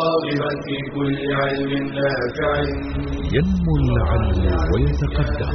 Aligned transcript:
في 0.00 0.76
كل 0.94 1.16
علم 1.40 1.72
نافع 1.96 2.52
ينمو 3.34 3.74
العلم 3.82 4.44
ويتقدم. 4.72 5.52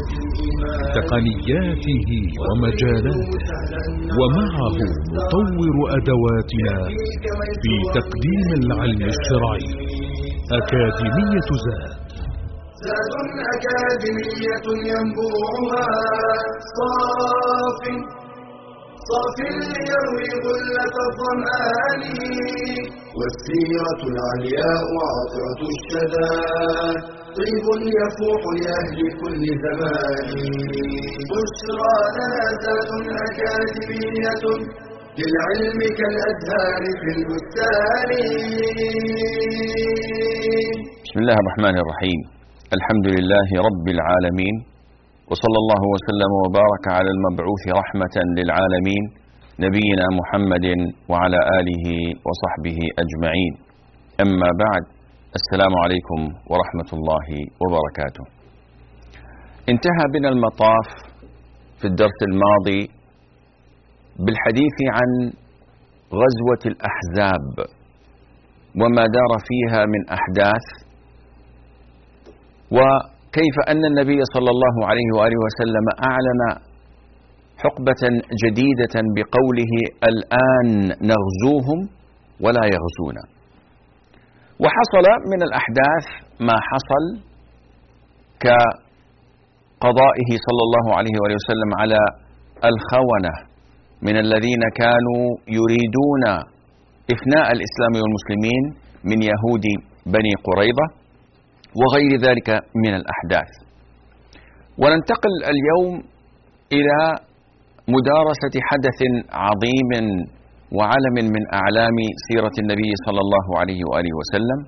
تقنياته 0.98 2.10
ومجالاته. 2.42 3.32
ومعه 4.20 4.78
نطور 5.16 5.76
أدواتنا 5.98 6.76
في 7.62 7.74
تقديم 7.98 8.48
العلم 8.64 9.02
الشرعي. 9.14 9.66
أكاديمية 10.58 11.50
زاد. 11.66 11.92
زاد 12.86 13.14
أكاديمية 13.54 14.66
ينبوعها. 14.92 15.86
صاف. 16.78 18.21
صاف 19.10 19.38
ليروي 19.40 20.30
غلة 20.46 20.96
الظمآن 21.08 22.02
والسيرة 23.18 24.02
العلياء 24.12 24.84
عطرة 25.10 25.62
الشدى 25.74 26.34
طيب 27.38 27.66
يفوح 28.00 28.42
لأهل 28.62 28.98
كل 29.22 29.44
زمان 29.66 30.30
بشرى 31.32 31.96
لنا 32.16 32.44
زاد 32.64 32.90
أكاديمية 33.26 34.44
للعلم 35.20 35.80
كالأزهار 36.00 36.84
في 37.02 37.10
البستان. 37.18 38.10
بسم 41.06 41.18
الله 41.24 41.38
الرحمن 41.44 41.76
الرحيم. 41.84 42.20
الحمد 42.78 43.08
لله 43.16 43.50
رب 43.68 43.86
العالمين. 43.96 44.56
وصلى 45.32 45.58
الله 45.64 45.84
وسلم 45.96 46.32
وبارك 46.44 46.86
على 46.98 47.10
المبعوث 47.16 47.64
رحمة 47.82 48.16
للعالمين 48.38 49.04
نبينا 49.66 50.06
محمد 50.20 50.68
وعلى 51.12 51.40
آله 51.60 51.86
وصحبه 52.28 52.80
أجمعين. 53.04 53.54
أما 54.24 54.50
بعد 54.64 54.84
السلام 55.40 55.74
عليكم 55.84 56.20
ورحمة 56.52 56.90
الله 56.98 57.28
وبركاته. 57.62 58.24
انتهى 59.70 60.06
بنا 60.14 60.30
المطاف 60.30 60.88
في 61.80 61.86
الدرس 61.88 62.20
الماضي 62.30 62.82
بالحديث 64.26 64.78
عن 64.98 65.10
غزوة 66.22 66.64
الأحزاب 66.72 67.54
وما 68.82 69.04
دار 69.18 69.32
فيها 69.48 69.86
من 69.86 70.02
أحداث 70.18 70.66
وكيف 73.32 73.56
أن 73.72 73.82
النبي 73.92 74.20
صلى 74.36 74.50
الله 74.56 74.76
عليه 74.90 75.10
وآله 75.18 75.38
وسلم 75.46 75.86
أعلن 76.10 76.42
حقبة 77.64 78.04
جديدة 78.44 78.96
بقوله 79.16 79.74
الآن 80.12 80.70
نغزوهم 81.12 81.80
ولا 82.44 82.64
يغزون. 82.76 83.18
وحصل 84.64 85.06
من 85.32 85.40
الأحداث 85.48 86.06
ما 86.48 86.58
حصل 86.70 87.04
كقضائه 88.44 90.30
صلى 90.46 90.62
الله 90.68 90.86
عليه 90.98 91.16
وآله 91.22 91.36
وسلم 91.42 91.72
على 91.82 92.02
الخونة 92.72 93.34
من 94.02 94.16
الذين 94.26 94.64
كانوا 94.82 95.24
يريدون 95.58 96.24
إفناء 97.16 97.48
الإسلام 97.56 97.94
والمسلمين 98.02 98.64
من 99.10 99.20
يهود 99.32 99.66
بني 100.06 100.34
قريظة. 100.48 101.01
وغير 101.80 102.12
ذلك 102.28 102.50
من 102.76 102.94
الأحداث. 103.00 103.52
وننتقل 104.78 105.34
اليوم 105.52 106.04
إلى 106.72 107.00
مدارسة 107.88 108.56
حدث 108.70 109.00
عظيم 109.46 109.92
وعلم 110.78 111.16
من 111.36 111.44
أعلام 111.54 111.98
سيرة 112.28 112.56
النبي 112.64 112.92
صلى 113.06 113.20
الله 113.26 113.60
عليه 113.60 113.82
وآله 113.90 114.12
وسلم 114.20 114.60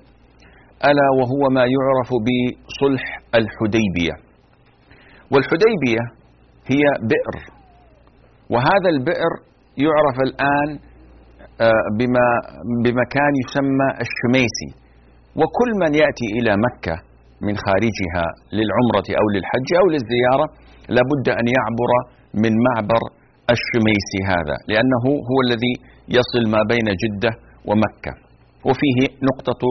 ألا 0.90 1.08
وهو 1.18 1.50
ما 1.50 1.64
يعرف 1.76 2.10
بصلح 2.26 3.04
الحديبية. 3.34 4.14
والحديبية 5.32 6.04
هي 6.72 6.84
بئر 7.10 7.36
وهذا 8.50 8.88
البئر 8.94 9.32
يعرف 9.76 10.16
الآن 10.28 10.68
بما 11.98 12.26
بمكان 12.84 13.32
يسمى 13.44 13.88
الشميسي. 14.06 14.83
وكل 15.40 15.70
من 15.82 15.92
يأتي 16.02 16.28
إلى 16.38 16.52
مكة 16.66 16.96
من 17.46 17.54
خارجها 17.66 18.26
للعمرة 18.56 19.08
أو 19.20 19.26
للحج 19.34 19.68
أو 19.80 19.86
للزيارة 19.94 20.46
لابد 20.96 21.26
أن 21.40 21.46
يعبر 21.56 21.90
من 22.42 22.52
معبر 22.66 23.02
الشميسي 23.54 24.20
هذا 24.32 24.56
لأنه 24.70 25.04
هو 25.30 25.38
الذي 25.46 25.74
يصل 26.18 26.42
ما 26.54 26.60
بين 26.72 26.88
جدة 27.02 27.32
ومكة 27.68 28.12
وفيه 28.68 28.98
نقطة 29.28 29.62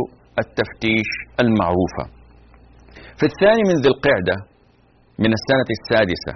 التفتيش 0.43 1.09
المعروفة. 1.43 2.03
في 3.19 3.25
الثاني 3.31 3.63
من 3.69 3.75
ذي 3.83 3.89
القعدة 3.93 4.35
من 5.23 5.31
السنة 5.37 5.69
السادسة 5.77 6.33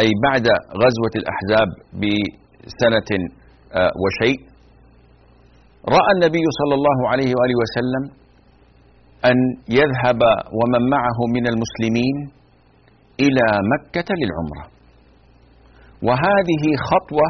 أي 0.00 0.08
بعد 0.26 0.46
غزوة 0.82 1.14
الأحزاب 1.20 1.68
بسنة 2.02 3.10
وشيء 4.02 4.38
رأى 5.88 6.10
النبي 6.16 6.44
صلى 6.60 6.74
الله 6.74 6.98
عليه 7.08 7.30
وآله 7.38 7.56
وسلم 7.62 8.04
أن 9.24 9.36
يذهب 9.68 10.20
ومن 10.58 10.82
معه 10.90 11.18
من 11.34 11.44
المسلمين 11.46 12.16
إلى 13.20 13.46
مكة 13.72 14.08
للعمرة. 14.20 14.64
وهذه 16.02 16.64
خطوة 16.90 17.28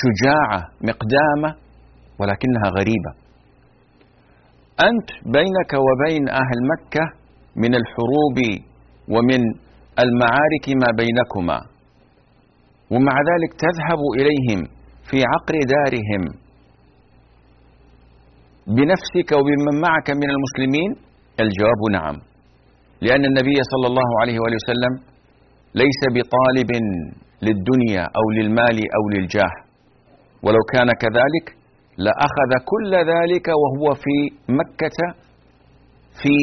شجاعة 0.00 0.60
مقدامة 0.88 1.50
ولكنها 2.20 2.66
غريبة. 2.78 3.10
أنت 4.88 5.08
بينك 5.26 5.72
وبين 5.86 6.28
أهل 6.28 6.58
مكة 6.72 7.04
من 7.56 7.74
الحروب 7.74 8.38
ومن 9.08 9.40
المعارك 9.98 10.66
ما 10.82 10.90
بينكما 10.96 11.58
ومع 12.90 13.12
ذلك 13.30 13.50
تذهب 13.64 14.00
إليهم 14.20 14.60
في 15.10 15.16
عقر 15.32 15.54
دارهم 15.74 16.22
بنفسك 18.66 19.28
وبمن 19.32 19.80
معك 19.80 20.10
من 20.10 20.28
المسلمين؟ 20.34 20.90
الجواب 21.40 21.80
نعم. 21.92 22.16
لأن 23.00 23.24
النبي 23.24 23.58
صلى 23.72 23.86
الله 23.90 24.08
عليه 24.20 24.36
وآله 24.40 24.56
وسلم 24.62 24.92
ليس 25.74 26.00
بطالب 26.16 26.70
للدنيا 27.42 28.04
أو 28.18 28.24
للمال 28.36 28.78
أو 28.96 29.02
للجاه. 29.14 29.54
ولو 30.42 30.62
كان 30.72 30.88
كذلك 31.02 31.46
لأخذ 31.98 32.50
كل 32.72 32.92
ذلك 33.12 33.46
وهو 33.62 33.94
في 33.94 34.16
مكة 34.48 34.98
في 36.22 36.34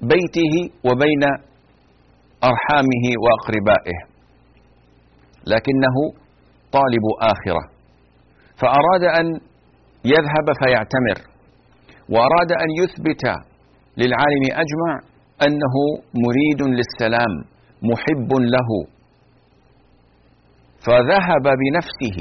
بيته 0.00 0.54
وبين 0.84 1.22
أرحامه 2.50 3.04
وأقربائه. 3.22 3.98
لكنه 5.46 5.96
طالب 6.72 7.04
آخرة. 7.20 7.62
فأراد 8.60 9.04
أن 9.20 9.26
يذهب 10.04 10.46
فيعتمر. 10.62 11.33
وأراد 12.08 12.50
أن 12.64 12.70
يثبت 12.82 13.24
للعالم 13.96 14.44
أجمع 14.52 14.92
أنه 15.46 15.74
مريد 16.24 16.62
للسلام 16.62 17.32
محب 17.82 18.32
له. 18.32 18.70
فذهب 20.86 21.42
بنفسه 21.42 22.16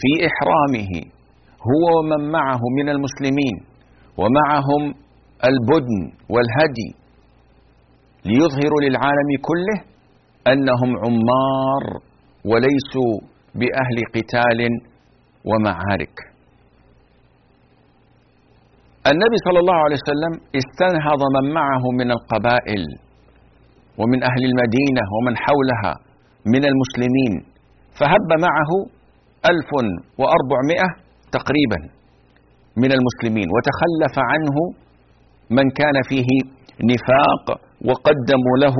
في 0.00 0.10
إحرامه 0.28 0.92
هو 1.68 1.98
ومن 1.98 2.30
معه 2.32 2.60
من 2.78 2.88
المسلمين 2.88 3.56
ومعهم 4.18 4.94
البدن 5.44 6.12
والهدي 6.30 6.90
ليظهروا 8.24 8.80
للعالم 8.88 9.30
كله 9.48 9.78
أنهم 10.52 10.90
عمار 11.04 11.84
وليسوا 12.44 13.14
بأهل 13.54 13.96
قتال 14.14 14.60
ومعارك. 15.44 16.33
النبي 19.12 19.38
صلى 19.46 19.58
الله 19.62 19.78
عليه 19.84 19.98
وسلم 20.02 20.32
استنهض 20.60 21.20
من 21.36 21.44
معه 21.58 21.84
من 22.00 22.08
القبائل 22.16 22.82
ومن 24.00 24.18
أهل 24.30 24.42
المدينة 24.50 25.02
ومن 25.16 25.34
حولها 25.44 25.92
من 26.54 26.62
المسلمين 26.70 27.32
فهب 28.00 28.28
معه 28.46 28.70
ألف 29.52 29.70
وأربعمائة 30.20 30.88
تقريبا 31.36 31.78
من 32.82 32.90
المسلمين 32.98 33.48
وتخلف 33.54 34.14
عنه 34.30 34.56
من 35.58 35.66
كان 35.80 35.96
فيه 36.10 36.28
نفاق 36.92 37.44
وقدموا 37.88 38.56
له 38.64 38.76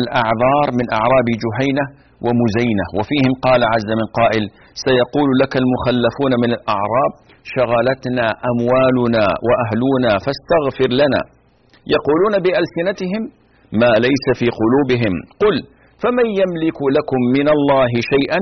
الأعذار 0.00 0.66
من 0.78 0.86
أعراب 0.98 1.26
جهينة 1.44 1.84
ومزينة 2.26 2.86
وفيهم 2.98 3.32
قال 3.46 3.60
عز 3.74 3.90
من 4.00 4.06
قائل 4.20 4.44
سيقول 4.86 5.28
لك 5.42 5.52
المخلفون 5.62 6.32
من 6.42 6.50
الأعراب 6.58 7.12
شغلتنا 7.54 8.26
أموالنا 8.50 9.24
وأهلنا 9.46 10.12
فاستغفر 10.24 10.90
لنا. 11.02 11.20
يقولون 11.94 12.34
بألسنتهم 12.44 13.22
ما 13.80 13.92
ليس 14.06 14.26
في 14.38 14.46
قلوبهم. 14.60 15.14
قل 15.42 15.56
فمن 16.02 16.26
يملك 16.40 16.78
لكم 16.96 17.20
من 17.36 17.48
الله 17.56 17.92
شيئا 18.12 18.40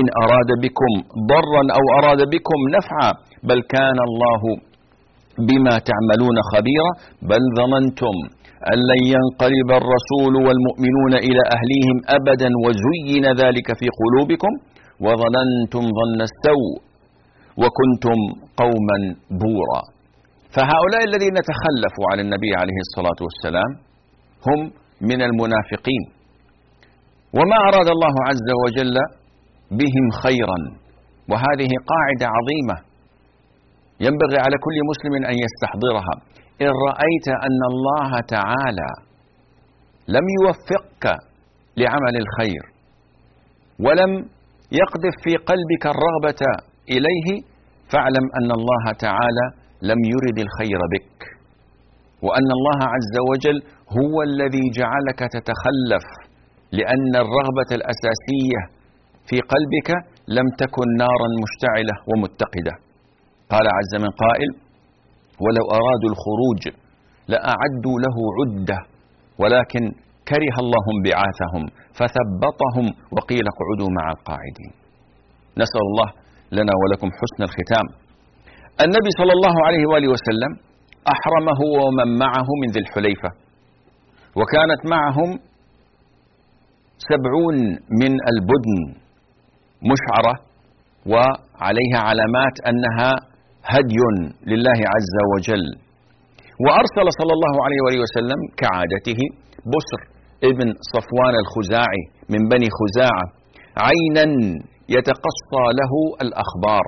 إن 0.00 0.06
أراد 0.24 0.50
بكم 0.64 0.92
ضرا 1.32 1.62
أو 1.78 1.84
أراد 1.98 2.20
بكم 2.34 2.60
نفعا 2.76 3.10
بل 3.48 3.58
كان 3.74 3.98
الله 4.08 4.42
بما 5.48 5.74
تعملون 5.90 6.36
خبيرا. 6.52 6.90
بل 7.30 7.42
ظننتم 7.58 8.16
أن 8.72 8.78
لن 8.90 9.00
ينقلب 9.14 9.70
الرسول 9.80 10.34
والمؤمنون 10.46 11.14
إلى 11.26 11.42
أهليهم 11.56 11.96
أبدا 12.18 12.50
وزين 12.64 13.24
ذلك 13.42 13.68
في 13.78 13.86
قلوبكم 14.00 14.52
وظننتم 15.04 15.82
ظن 15.98 16.20
السوء. 16.30 16.74
وكنتم 17.62 18.18
قوما 18.62 18.98
بورا. 19.42 19.82
فهؤلاء 20.54 21.02
الذين 21.10 21.36
تخلفوا 21.50 22.06
عن 22.12 22.18
النبي 22.24 22.52
عليه 22.60 22.78
الصلاة 22.86 23.18
والسلام 23.26 23.70
هم 24.48 24.60
من 25.10 25.20
المنافقين. 25.28 26.04
وما 27.36 27.58
أراد 27.68 27.88
الله 27.96 28.14
عز 28.28 28.48
وجل 28.64 28.96
بهم 29.70 30.06
خيرا. 30.22 30.58
وهذه 31.30 31.70
قاعدة 31.92 32.26
عظيمة 32.36 32.76
ينبغي 34.00 34.38
على 34.44 34.56
كل 34.64 34.76
مسلم 34.90 35.14
أن 35.30 35.36
يستحضرها. 35.44 36.14
إن 36.62 36.70
رأيت 36.88 37.28
أن 37.28 37.60
الله 37.72 38.20
تعالى 38.20 38.90
لم 40.08 40.24
يوفقك 40.40 41.04
لعمل 41.76 42.14
الخير 42.16 42.62
ولم 43.80 44.12
يقذف 44.72 45.14
في 45.24 45.36
قلبك 45.36 45.84
الرغبة 45.86 46.42
إليه 46.94 47.28
فاعلم 47.92 48.26
أن 48.38 48.50
الله 48.58 48.84
تعالى 49.06 49.46
لم 49.82 50.00
يرد 50.12 50.38
الخير 50.46 50.80
بك 50.94 51.18
وأن 52.26 52.48
الله 52.58 52.80
عز 52.94 53.16
وجل 53.30 53.58
هو 53.98 54.22
الذي 54.22 54.64
جعلك 54.78 55.20
تتخلف 55.36 56.06
لأن 56.72 57.12
الرغبة 57.24 57.70
الأساسية 57.78 58.60
في 59.28 59.36
قلبك 59.52 59.90
لم 60.28 60.46
تكن 60.62 60.86
نارا 61.04 61.28
مشتعلة 61.44 61.94
ومتقدة. 62.10 62.74
قال 63.52 63.66
عز 63.78 63.92
من 64.04 64.10
قائل 64.24 64.50
ولو 65.44 65.64
أرادوا 65.78 66.10
الخروج 66.12 66.62
لأعدوا 67.32 67.96
له 68.04 68.16
عدة 68.38 68.78
ولكن 69.38 69.82
كره 70.30 70.56
الله 70.64 70.84
انبعاثهم 70.96 71.64
فثبطهم 71.98 72.86
وقيل 73.16 73.44
اقعدوا 73.52 73.90
مع 73.98 74.06
القاعدين. 74.16 74.72
نسأل 75.62 75.82
الله 75.90 76.08
لنا 76.52 76.72
ولكم 76.82 77.08
حسن 77.18 77.40
الختام. 77.48 77.86
النبي 78.84 79.10
صلى 79.20 79.32
الله 79.32 79.54
عليه 79.66 79.84
وآله 79.90 80.08
وسلم 80.14 80.52
أحرمه 81.14 81.60
ومن 81.80 82.18
معه 82.18 82.48
من 82.62 82.68
ذي 82.74 82.80
الحليفة 82.80 83.30
وكانت 84.38 84.80
معهم 84.94 85.30
سبعون 87.10 87.56
من 88.02 88.12
البدن 88.32 88.78
مشعرة 89.92 90.34
وعليها 91.12 91.98
علامات 92.08 92.56
أنها 92.70 93.10
هدي 93.74 94.00
لله 94.52 94.78
عز 94.94 95.16
وجل. 95.32 95.64
وأرسل 96.64 97.06
صلى 97.20 97.32
الله 97.36 97.54
عليه 97.64 97.80
وآله 97.84 98.00
وسلم 98.06 98.40
كعادته 98.62 99.20
بسر 99.72 100.00
ابن 100.50 100.68
صفوان 100.94 101.34
الخزاعي 101.42 102.02
من 102.32 102.40
بني 102.52 102.68
خزاعة 102.78 103.24
عينا 103.86 104.26
يتقصى 104.94 105.64
له 105.80 105.92
الأخبار. 106.24 106.86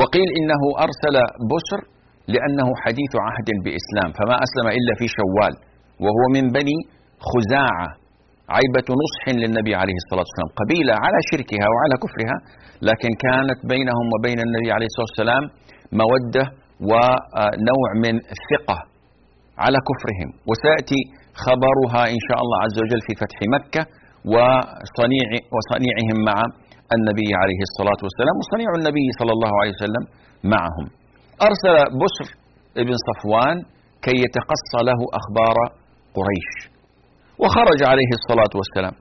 وقيل 0.00 0.28
إنه 0.40 0.62
أرسل 0.86 1.16
بسر 1.52 1.80
لأنه 2.34 2.68
حديث 2.84 3.12
عهد 3.26 3.48
بإسلام 3.64 4.10
فما 4.18 4.36
أسلم 4.46 4.66
إلا 4.78 4.92
في 5.00 5.06
شوال 5.18 5.54
وهو 6.04 6.22
من 6.36 6.44
بني 6.58 6.78
خزاعة 7.30 7.88
عيبة 8.56 8.88
نصح 9.02 9.24
للنبي 9.42 9.74
عليه 9.82 9.96
الصلاة 10.02 10.24
والسلام 10.26 10.50
قبيلة 10.60 10.94
على 11.04 11.18
شركها 11.30 11.66
وعلى 11.72 11.94
كفرها 12.04 12.36
لكن 12.88 13.10
كانت 13.26 13.58
بينهم 13.72 14.06
وبين 14.14 14.38
النبي 14.46 14.68
عليه 14.76 14.88
الصلاة 14.90 15.10
والسلام 15.10 15.44
مودة 16.02 16.44
ونوع 16.90 17.88
من 18.04 18.14
الثقة 18.34 18.78
على 19.64 19.78
كفرهم. 19.88 20.30
وسيأتي 20.48 21.00
خبرها 21.44 22.02
إن 22.14 22.20
شاء 22.28 22.38
الله 22.44 22.58
عز 22.64 22.76
وجل 22.82 23.00
في 23.06 23.12
فتح 23.22 23.38
مكة 23.56 23.82
وصنيع 24.32 25.28
وصنيعهم 25.56 26.18
مع 26.30 26.38
النبي 26.96 27.28
عليه 27.42 27.60
الصلاة 27.68 28.00
والسلام 28.06 28.34
وصنيع 28.42 28.70
النبي 28.80 29.06
صلى 29.18 29.32
الله 29.36 29.52
عليه 29.60 29.72
وسلم 29.76 30.04
معهم. 30.54 30.86
أرسل 31.48 31.76
بسر 32.02 32.28
بن 32.86 32.94
صفوان 33.08 33.56
كي 34.06 34.16
يتقصى 34.24 34.80
له 34.88 35.00
أخبار 35.20 35.56
قريش. 36.18 36.50
وخرج 37.42 37.80
عليه 37.90 38.10
الصلاة 38.18 38.52
والسلام. 38.60 38.94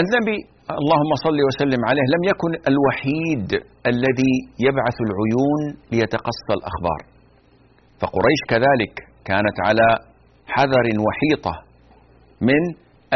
النبي 0.00 0.38
اللهم 0.80 1.12
صل 1.26 1.38
وسلم 1.48 1.80
عليه 1.88 2.06
لم 2.14 2.22
يكن 2.32 2.52
الوحيد 2.70 3.48
الذي 3.92 4.34
يبعث 4.66 4.96
العيون 5.06 5.62
ليتقصى 5.92 6.52
الأخبار. 6.58 7.00
فقريش 8.00 8.40
كذلك 8.52 8.94
كانت 9.24 9.56
على 9.66 9.88
حذر 10.54 10.86
وحيطة 11.06 11.54
من 12.40 12.62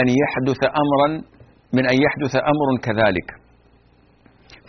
أن 0.00 0.06
يحدث 0.22 0.60
أمرا 0.82 1.08
من 1.76 1.84
أن 1.92 1.96
يحدث 2.06 2.34
أمر 2.52 2.68
كذلك. 2.86 3.28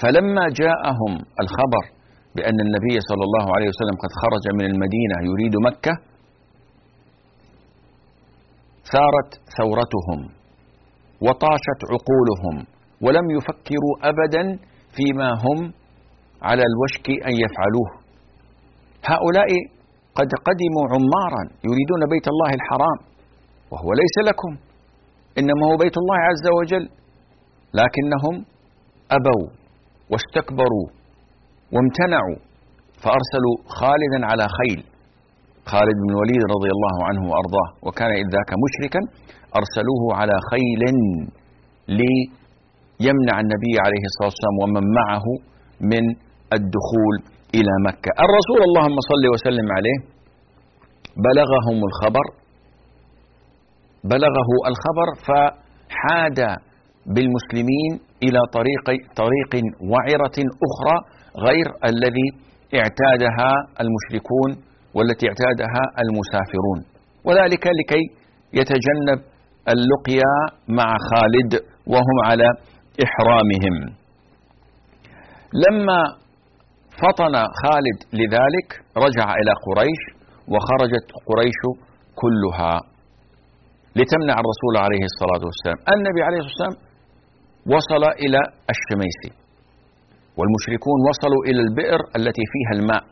فلما 0.02 0.46
جاءهم 0.62 1.12
الخبر 1.44 1.84
بأن 2.36 2.58
النبي 2.66 2.96
صلى 3.10 3.24
الله 3.28 3.46
عليه 3.56 3.68
وسلم 3.74 3.96
قد 4.04 4.12
خرج 4.22 4.46
من 4.60 4.66
المدينة 4.72 5.16
يريد 5.30 5.56
مكة 5.68 5.94
ثارت 8.94 9.30
ثورتهم 9.58 10.20
وطاشت 11.22 11.80
عقولهم 11.94 12.56
ولم 13.02 13.26
يفكروا 13.38 13.94
أبدا 14.12 14.44
فيما 14.96 15.30
هم 15.44 15.60
على 16.42 16.64
الوشك 16.70 17.08
أن 17.28 17.34
يفعلوه. 17.44 17.90
هؤلاء 19.12 19.50
قد 20.16 20.30
قدموا 20.48 20.86
عمارا 20.94 21.44
يريدون 21.70 22.02
بيت 22.14 22.28
الله 22.28 22.52
الحرام 22.60 22.98
وهو 23.72 23.90
ليس 24.02 24.16
لكم. 24.30 24.73
إنما 25.40 25.64
هو 25.70 25.76
بيت 25.84 25.96
الله 26.02 26.18
عز 26.30 26.46
وجل. 26.60 26.86
لكنهم 27.80 28.36
أبوا 29.18 29.46
واستكبروا 30.12 30.88
وامتنعوا 31.74 32.38
فأرسلوا 33.04 33.56
خالدا 33.80 34.20
على 34.32 34.46
خيل. 34.58 34.80
خالد 35.72 35.96
بن 36.04 36.10
الوليد 36.14 36.42
رضي 36.56 36.72
الله 36.76 36.96
عنه 37.08 37.22
وأرضاه. 37.30 37.70
وكان 37.86 38.12
إذ 38.22 38.28
ذاك 38.36 38.52
مشركا 38.66 39.02
أرسلوه 39.60 40.04
على 40.20 40.36
خيل 40.52 40.82
ليمنع 41.98 43.36
النبي 43.44 43.74
عليه 43.86 44.04
الصلاة 44.10 44.30
والسلام 44.32 44.58
ومن 44.64 44.84
معه 45.00 45.26
من 45.92 46.04
الدخول 46.58 47.16
إلى 47.58 47.74
مكة. 47.88 48.12
الرسول 48.26 48.60
اللهم 48.68 48.98
صل 49.12 49.24
وسلم 49.34 49.68
عليه 49.78 49.98
بلغهم 51.28 51.78
الخبر 51.90 52.26
بلغه 54.12 54.50
الخبر 54.72 55.08
فحاد 55.28 56.40
بالمسلمين 57.16 57.92
إلى 58.24 58.40
طريق 58.58 58.86
طريق 59.16 59.54
وعرة 59.92 60.38
أخرى 60.68 60.98
غير 61.48 61.68
الذي 61.92 62.28
اعتادها 62.80 63.52
المشركون 63.84 64.50
والتي 64.96 65.26
اعتادها 65.28 65.84
المسافرون. 66.04 66.80
وذلك 67.26 67.68
لكي 67.80 68.04
يتجنب 68.54 69.20
اللقيا 69.74 70.34
مع 70.68 70.96
خالد 71.10 71.52
وهم 71.88 72.18
على 72.26 72.50
إحرامهم. 73.06 73.76
لما 75.64 76.02
فطن 77.02 77.34
خالد 77.64 78.00
لذلك 78.14 78.70
رجع 78.98 79.28
إلى 79.40 79.54
قريش 79.68 80.02
وخرجت 80.48 81.08
قريش 81.28 81.62
كلها. 82.16 82.93
لتمنع 84.00 84.36
الرسول 84.44 84.74
عليه 84.86 85.04
الصلاة 85.12 85.42
والسلام. 85.48 85.80
النبي 85.96 86.22
عليه 86.28 86.40
الصلاة 86.40 86.54
والسلام 86.54 86.78
وصل 87.74 88.04
إلى 88.24 88.42
الشميسي. 88.74 89.32
والمشركون 90.38 90.98
وصلوا 91.10 91.42
إلى 91.50 91.62
البئر 91.68 92.02
التي 92.18 92.46
فيها 92.54 92.74
الماء. 92.78 93.04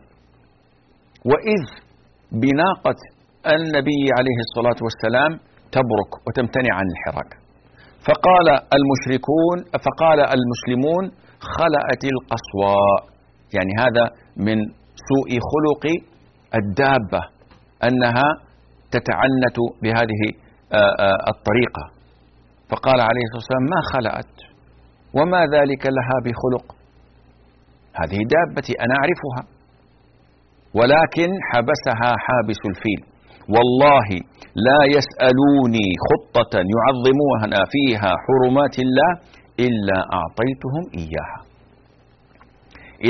وإذ 1.32 1.64
بناقة 2.44 3.00
النبي 3.56 4.02
عليه 4.18 4.40
الصلاة 4.46 4.80
والسلام 4.86 5.32
تبرك 5.76 6.12
وتمتنع 6.26 6.74
عن 6.80 6.88
الحراك. 6.94 7.32
فقال 8.08 8.48
المشركون 8.78 9.58
فقال 9.86 10.20
المسلمون 10.38 11.04
خلأت 11.56 12.04
القصواء. 12.14 13.00
يعني 13.56 13.74
هذا 13.84 14.06
من 14.48 14.58
سوء 15.10 15.32
خلق 15.52 15.84
الدابة 16.62 17.22
أنها 17.88 18.30
تتعنت 18.96 19.58
بهذه 19.84 20.24
الطريقة. 21.32 21.84
فقال 22.70 23.00
عليه 23.10 23.24
الصلاة 23.26 23.42
والسلام 23.44 23.66
ما 23.76 23.82
خلأت 23.94 24.36
وما 25.18 25.42
ذلك 25.56 25.84
لها 25.98 26.18
بخلق؟ 26.26 26.76
هذه 28.00 28.20
دابتي 28.36 28.74
أنا 28.84 28.94
أعرفها. 29.00 29.44
ولكن 30.74 31.30
حبسها 31.50 32.12
حابس 32.26 32.62
الفيل. 32.72 33.02
والله 33.56 34.08
لا 34.68 34.82
يسألوني 34.96 35.88
خطة 36.10 36.54
يعظمونها 36.76 37.64
فيها 37.74 38.12
حرمات 38.26 38.76
الله 38.86 39.12
إلا 39.68 39.98
أعطيتهم 40.18 40.84
إياها. 41.02 41.40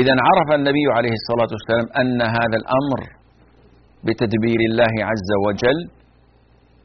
إذا 0.00 0.14
عرف 0.28 0.48
النبي 0.58 0.84
عليه 0.96 1.14
الصلاة 1.20 1.50
والسلام 1.54 1.86
أن 2.00 2.20
هذا 2.22 2.56
الأمر 2.62 3.00
بتدبير 4.04 4.60
الله 4.70 4.94
عز 5.10 5.30
وجل 5.46 6.01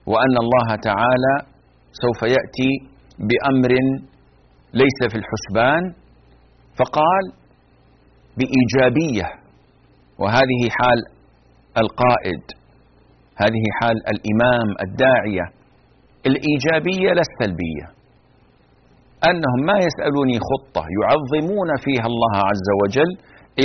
وأن 0.07 0.35
الله 0.43 0.75
تعالى 0.75 1.35
سوف 1.91 2.21
يأتي 2.21 2.71
بأمر 3.19 3.71
ليس 4.73 4.99
في 5.11 5.17
الحسبان 5.17 5.83
فقال 6.79 7.23
بإيجابية 8.37 9.27
وهذه 10.19 10.61
حال 10.69 10.99
القائد 11.77 12.43
هذه 13.35 13.63
حال 13.81 13.97
الإمام 14.13 14.67
الداعية 14.85 15.57
الإيجابية 16.25 17.09
لا 17.13 17.21
السلبية. 17.29 17.85
أنهم 19.29 19.59
ما 19.65 19.77
يسألوني 19.87 20.37
خطة 20.49 20.83
يعظمون 21.01 21.69
فيها 21.85 22.05
الله 22.11 22.35
عز 22.49 22.67
وجل 22.81 23.11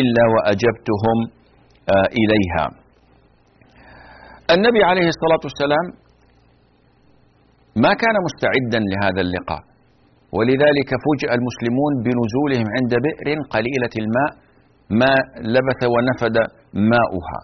إلا 0.00 0.22
وأجبتهم 0.34 1.18
آه، 1.88 2.08
إليها. 2.20 2.66
النبي 4.50 4.82
عليه 4.84 5.08
الصلاة 5.14 5.42
والسلام 5.44 6.01
ما 7.76 7.92
كان 8.02 8.16
مستعدا 8.26 8.80
لهذا 8.92 9.20
اللقاء. 9.26 9.62
ولذلك 10.36 10.90
فوجئ 11.04 11.30
المسلمون 11.38 11.92
بنزولهم 12.04 12.66
عند 12.76 12.92
بئر 13.06 13.28
قليلة 13.54 13.94
الماء 14.02 14.30
ما 15.00 15.14
لبث 15.54 15.80
ونفد 15.94 16.36
ماؤها. 16.92 17.40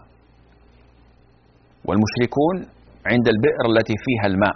والمشركون 1.87 2.55
عند 3.11 3.27
البئر 3.33 3.63
التي 3.73 3.95
فيها 4.05 4.25
الماء. 4.31 4.55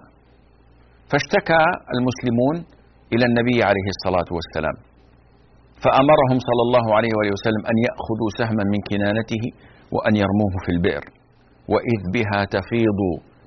فاشتكى 1.11 1.63
المسلمون 1.95 2.55
إلى 3.13 3.25
النبي 3.29 3.57
عليه 3.69 3.87
الصلاة 3.95 4.29
والسلام. 4.37 4.77
فأمرهم 5.83 6.37
صلى 6.49 6.61
الله 6.67 6.85
عليه 6.97 7.11
وآله 7.17 7.33
وسلم 7.37 7.63
أن 7.71 7.77
يأخذوا 7.87 8.29
سهما 8.39 8.63
من 8.73 8.79
كنانته 8.89 9.43
وأن 9.95 10.13
يرموه 10.23 10.53
في 10.65 10.71
البئر. 10.75 11.03
وإذ 11.73 12.01
بها 12.15 12.39
تفيض 12.45 12.99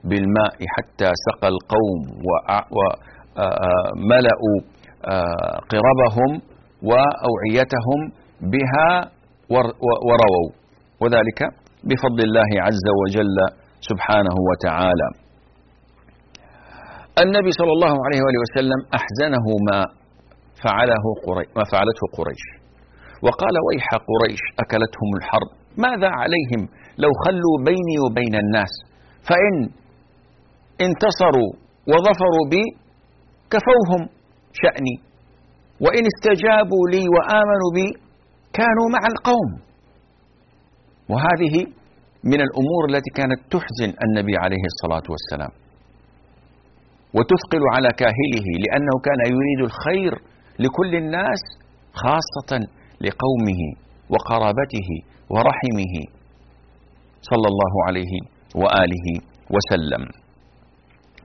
بالماء 0.09 0.57
حتى 0.75 1.11
سقى 1.27 1.49
القوم 1.55 2.01
وملأوا 3.37 4.57
قربهم 5.73 6.31
وأوعيتهم 6.91 8.01
بها 8.53 8.91
ورووا. 10.09 10.51
وذلك 11.03 11.41
بفضل 11.89 12.21
الله 12.29 12.51
عز 12.67 12.87
وجل 13.01 13.37
سبحانه 13.91 14.37
وتعالى. 14.49 15.09
النبي 17.25 17.51
صلى 17.61 17.73
الله 17.77 17.95
عليه 18.07 18.21
وآله 18.25 18.41
وسلم 18.45 18.81
أحزنه 18.99 19.47
ما 19.69 19.81
فعله 20.65 21.05
قريش 21.27 21.49
ما 21.57 21.65
فعلته 21.73 22.05
قريش. 22.19 22.45
وقال 23.23 23.55
ويح 23.67 23.89
قريش 24.11 24.43
أكلتهم 24.63 25.11
الحرب 25.19 25.51
ماذا 25.87 26.11
عليهم؟ 26.21 26.63
لو 26.99 27.11
خلوا 27.25 27.57
بيني 27.69 27.97
وبين 28.05 28.35
الناس 28.45 28.73
فإن 29.29 29.55
انتصروا 30.81 31.53
وظفروا 31.91 32.45
بي 32.51 32.65
كفوهم 33.51 34.09
شأني. 34.53 34.97
وإن 35.81 36.05
استجابوا 36.13 36.85
لي 36.93 37.05
وآمنوا 37.15 37.71
بي 37.75 37.89
كانوا 38.53 38.89
مع 38.95 39.03
القوم. 39.13 39.51
وهذه 41.09 41.55
من 42.25 42.41
الأمور 42.47 42.83
التي 42.91 43.11
كانت 43.15 43.41
تحزن 43.51 43.91
النبي 44.05 44.37
عليه 44.37 44.65
الصلاة 44.73 45.07
والسلام. 45.13 45.53
وتثقل 47.17 47.63
على 47.75 47.89
كاهله 47.89 48.47
لأنه 48.65 48.95
كان 49.07 49.21
يريد 49.35 49.61
الخير 49.69 50.13
لكل 50.59 50.95
الناس 50.95 51.43
خاصة 51.93 52.51
لقومه 53.01 53.61
وقرابته 54.11 54.89
ورحمه. 55.31 55.95
صلى 57.31 57.49
الله 57.53 57.73
عليه 57.87 58.15
وآله 58.55 59.07
وسلم. 59.55 60.26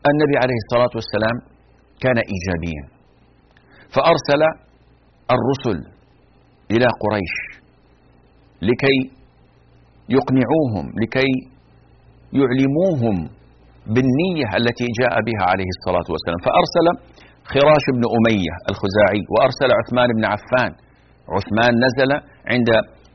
النبي 0.10 0.36
عليه 0.44 0.60
الصلاة 0.64 0.94
والسلام 0.98 1.38
كان 2.04 2.18
إيجابيا 2.34 2.84
فأرسل 3.96 4.42
الرسل 5.36 5.80
إلى 6.72 6.88
قريش 7.04 7.36
لكي 8.62 8.98
يقنعوهم 10.18 10.86
لكي 11.02 11.32
يعلموهم 12.40 13.18
بالنية 13.96 14.50
التي 14.60 14.88
جاء 15.02 15.14
بها 15.28 15.44
عليه 15.52 15.70
الصلاة 15.76 16.08
والسلام. 16.12 16.40
فأرسل 16.48 16.88
خراش 17.54 17.86
بن 17.98 18.04
أمية 18.18 18.54
الخزاعي 18.72 19.22
وأرسل 19.34 19.70
عثمان 19.80 20.10
بن 20.18 20.24
عفان. 20.34 20.72
عثمان 21.36 21.74
نزل 21.86 22.12
عند 22.52 22.70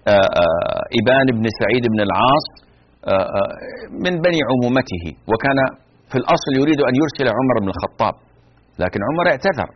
آه، 0.09 0.29
آه، 0.43 0.83
إبان 0.99 1.27
بن 1.39 1.47
سعيد 1.61 1.85
بن 1.93 2.01
العاص 2.09 2.47
آه، 3.13 3.51
من 4.05 4.15
بني 4.27 4.41
عمومته 4.51 5.05
وكان 5.31 5.59
في 6.11 6.17
الأصل 6.23 6.53
يريد 6.61 6.81
أن 6.89 6.95
يرسل 7.03 7.27
عمر 7.39 7.57
بن 7.63 7.69
الخطاب 7.75 8.15
لكن 8.83 9.01
عمر 9.09 9.27
اعتذر 9.33 9.69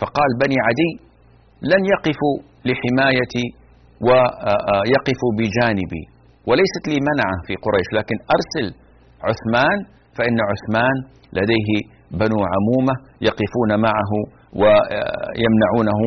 فقال 0.00 0.30
بني 0.42 0.56
عدي 0.66 0.90
لن 1.72 1.82
يقفوا 1.94 2.36
لحمايتي 2.68 3.46
ويقفوا 4.06 5.32
بجانبي 5.38 6.04
وليست 6.48 6.84
لي 6.90 6.98
منعة 7.10 7.36
في 7.46 7.54
قريش 7.64 7.88
لكن 7.98 8.16
أرسل 8.36 8.66
عثمان 9.28 9.78
فإن 10.16 10.36
عثمان 10.50 10.96
لديه 11.38 11.70
بنو 12.20 12.38
عمومة 12.54 12.94
يقفون 13.28 13.70
معه 13.86 14.12
ويمنعونه 14.60 16.00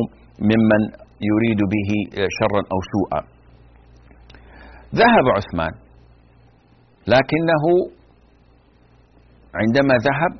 ممن 0.50 0.82
يريد 1.30 1.60
به 1.74 1.90
شرا 2.38 2.60
أو 2.72 2.78
سوءا. 2.92 3.20
ذهب 5.00 5.26
عثمان 5.36 5.72
لكنه 7.14 7.64
عندما 9.62 9.94
ذهب 10.08 10.32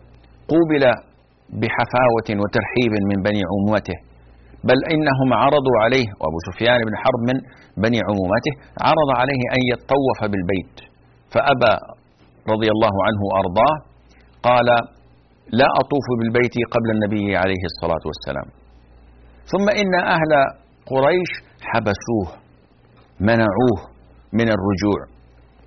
قوبل 0.52 0.84
بحفاوة 1.60 2.28
وترحيب 2.42 2.92
من 3.10 3.18
بني 3.26 3.42
عمومته 3.52 3.98
بل 4.68 4.78
إنهم 4.94 5.28
عرضوا 5.42 5.76
عليه 5.84 6.06
وأبو 6.20 6.38
سفيان 6.48 6.78
بن 6.88 6.94
حرب 7.02 7.20
من 7.30 7.36
بني 7.84 8.00
عمومته 8.08 8.52
عرض 8.88 9.08
عليه 9.20 9.42
أن 9.56 9.60
يتطوف 9.72 10.18
بالبيت. 10.32 10.76
فأبى 11.32 11.72
رضي 12.52 12.68
الله 12.74 12.94
عنه 13.06 13.20
وأرضاه 13.28 13.74
قال 14.48 14.68
لا 15.60 15.68
أطوف 15.82 16.06
بالبيت 16.18 16.54
قبل 16.74 16.88
النبي 16.96 17.36
عليه 17.42 17.62
الصلاة 17.70 18.04
والسلام. 18.10 18.48
ثم 19.52 19.66
إن 19.82 19.92
أهل 20.14 20.32
قريش 20.92 21.30
حبسوه 21.70 22.28
منعوه 23.20 23.78
من 24.32 24.48
الرجوع 24.56 25.00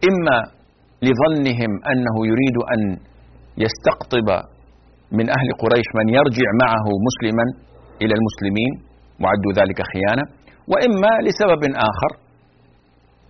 إما 0.09 0.37
لظنهم 1.07 1.71
أنه 1.91 2.15
يريد 2.31 2.57
أن 2.73 2.81
يستقطب 3.57 4.27
من 5.11 5.25
أهل 5.37 5.47
قريش 5.63 5.87
من 5.99 6.07
يرجع 6.17 6.47
معه 6.63 6.85
مسلما 7.07 7.45
إلى 8.01 8.13
المسلمين 8.19 8.71
وعدوا 9.21 9.53
ذلك 9.59 9.79
خيانة. 9.93 10.23
وإما 10.71 11.11
لسبب 11.27 11.61
آخر 11.89 12.11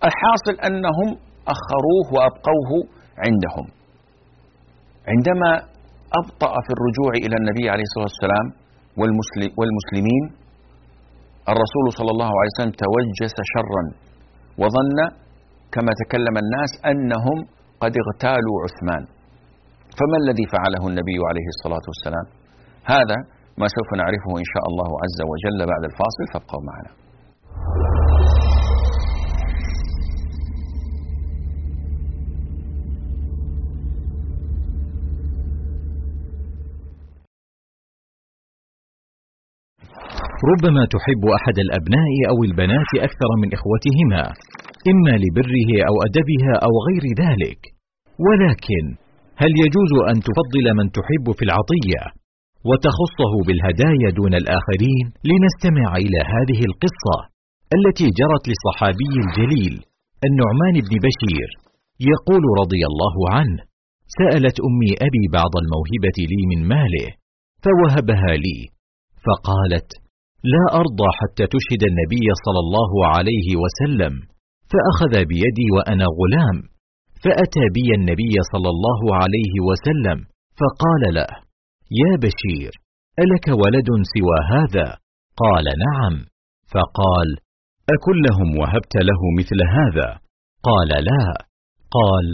الحاصل 0.08 0.54
أنهم 0.68 1.08
أخروه 1.54 2.06
وأبقوه 2.14 2.70
عندهم. 3.24 3.66
عندما 5.12 5.50
أبطأ 6.20 6.52
في 6.64 6.70
الرجوع 6.76 7.12
إلى 7.24 7.36
النبي 7.40 7.64
عليه 7.72 7.84
الصلاة 7.88 8.08
والسلام 8.10 8.46
والمسلمين 9.58 10.24
الرسول 11.52 11.86
صلى 11.98 12.10
الله 12.14 12.30
عليه 12.40 12.52
وسلم 12.54 12.72
توجس 12.84 13.36
شرا 13.52 13.84
وظن 14.62 14.98
كما 15.74 15.92
تكلم 16.02 16.34
الناس 16.44 16.72
أنهم 16.90 17.38
قد 17.82 17.92
اغتالوا 18.02 18.56
عثمان. 18.64 19.02
فما 19.98 20.16
الذي 20.22 20.46
فعله 20.54 20.82
النبي 20.90 21.18
عليه 21.30 21.48
الصلاة 21.54 21.84
والسلام؟ 21.90 22.26
هذا 22.94 23.18
ما 23.60 23.66
سوف 23.76 23.88
نعرفه 24.00 24.32
إن 24.42 24.48
شاء 24.52 24.64
الله 24.70 24.90
عز 25.02 25.20
وجل 25.30 25.58
بعد 25.72 25.82
الفاصل 25.90 26.24
فابقوا 26.32 26.62
معنا. 26.70 26.92
ربما 40.52 40.82
تحب 40.94 41.22
أحد 41.38 41.56
الأبناء 41.66 42.12
أو 42.30 42.38
البنات 42.48 42.90
أكثر 43.08 43.30
من 43.42 43.48
إخوتهما 43.56 44.22
إما 44.92 45.14
لبره 45.24 45.70
أو 45.88 45.94
أدبها 46.06 46.54
أو 46.66 46.72
غير 46.88 47.04
ذلك. 47.24 47.60
ولكن 48.26 48.84
هل 49.40 49.50
يجوز 49.64 49.92
أن 50.10 50.16
تفضل 50.28 50.66
من 50.78 50.86
تحب 50.96 51.26
في 51.38 51.44
العطية 51.48 52.02
وتخصه 52.68 53.32
بالهدايا 53.46 54.08
دون 54.18 54.34
الآخرين؟ 54.42 55.04
لنستمع 55.28 55.88
إلى 56.04 56.20
هذه 56.34 56.60
القصة 56.70 57.16
التي 57.76 58.06
جرت 58.18 58.44
للصحابي 58.50 59.12
الجليل 59.24 59.74
النعمان 60.28 60.74
بن 60.86 60.94
بشير 61.06 61.48
يقول 62.12 62.44
رضي 62.62 62.82
الله 62.90 63.16
عنه 63.36 63.60
سألت 64.18 64.56
أمي 64.68 64.92
أبي 65.06 65.24
بعض 65.38 65.52
الموهبة 65.62 66.18
لي 66.32 66.42
من 66.50 66.60
ماله 66.72 67.08
فوهبها 67.64 68.32
لي 68.44 68.58
فقالت 69.26 69.88
لا 70.54 70.64
ارضى 70.80 71.08
حتى 71.20 71.44
تشهد 71.54 71.82
النبي 71.90 72.26
صلى 72.44 72.60
الله 72.64 72.92
عليه 73.14 73.48
وسلم 73.62 74.14
فأخذ 74.70 75.12
بيدي 75.32 75.66
وأنا 75.76 76.06
غلام 76.20 76.56
فأتى 77.24 77.64
بي 77.76 77.88
النبي 77.98 78.34
صلى 78.52 78.68
الله 78.74 79.00
عليه 79.20 79.54
وسلم 79.68 80.18
فقال 80.60 81.14
له 81.14 81.30
يا 82.00 82.12
بشير 82.24 82.72
ألك 83.18 83.46
ولد 83.62 83.88
سوى 84.14 84.38
هذا؟ 84.54 84.98
قال 85.42 85.64
نعم. 85.86 86.14
فقال 86.74 87.28
أكلهم 87.94 88.58
وهبت 88.60 88.94
له 89.08 89.20
مثل 89.38 89.58
هذا؟ 89.76 90.08
قال 90.68 90.88
لا. 90.88 91.26
قال 91.98 92.26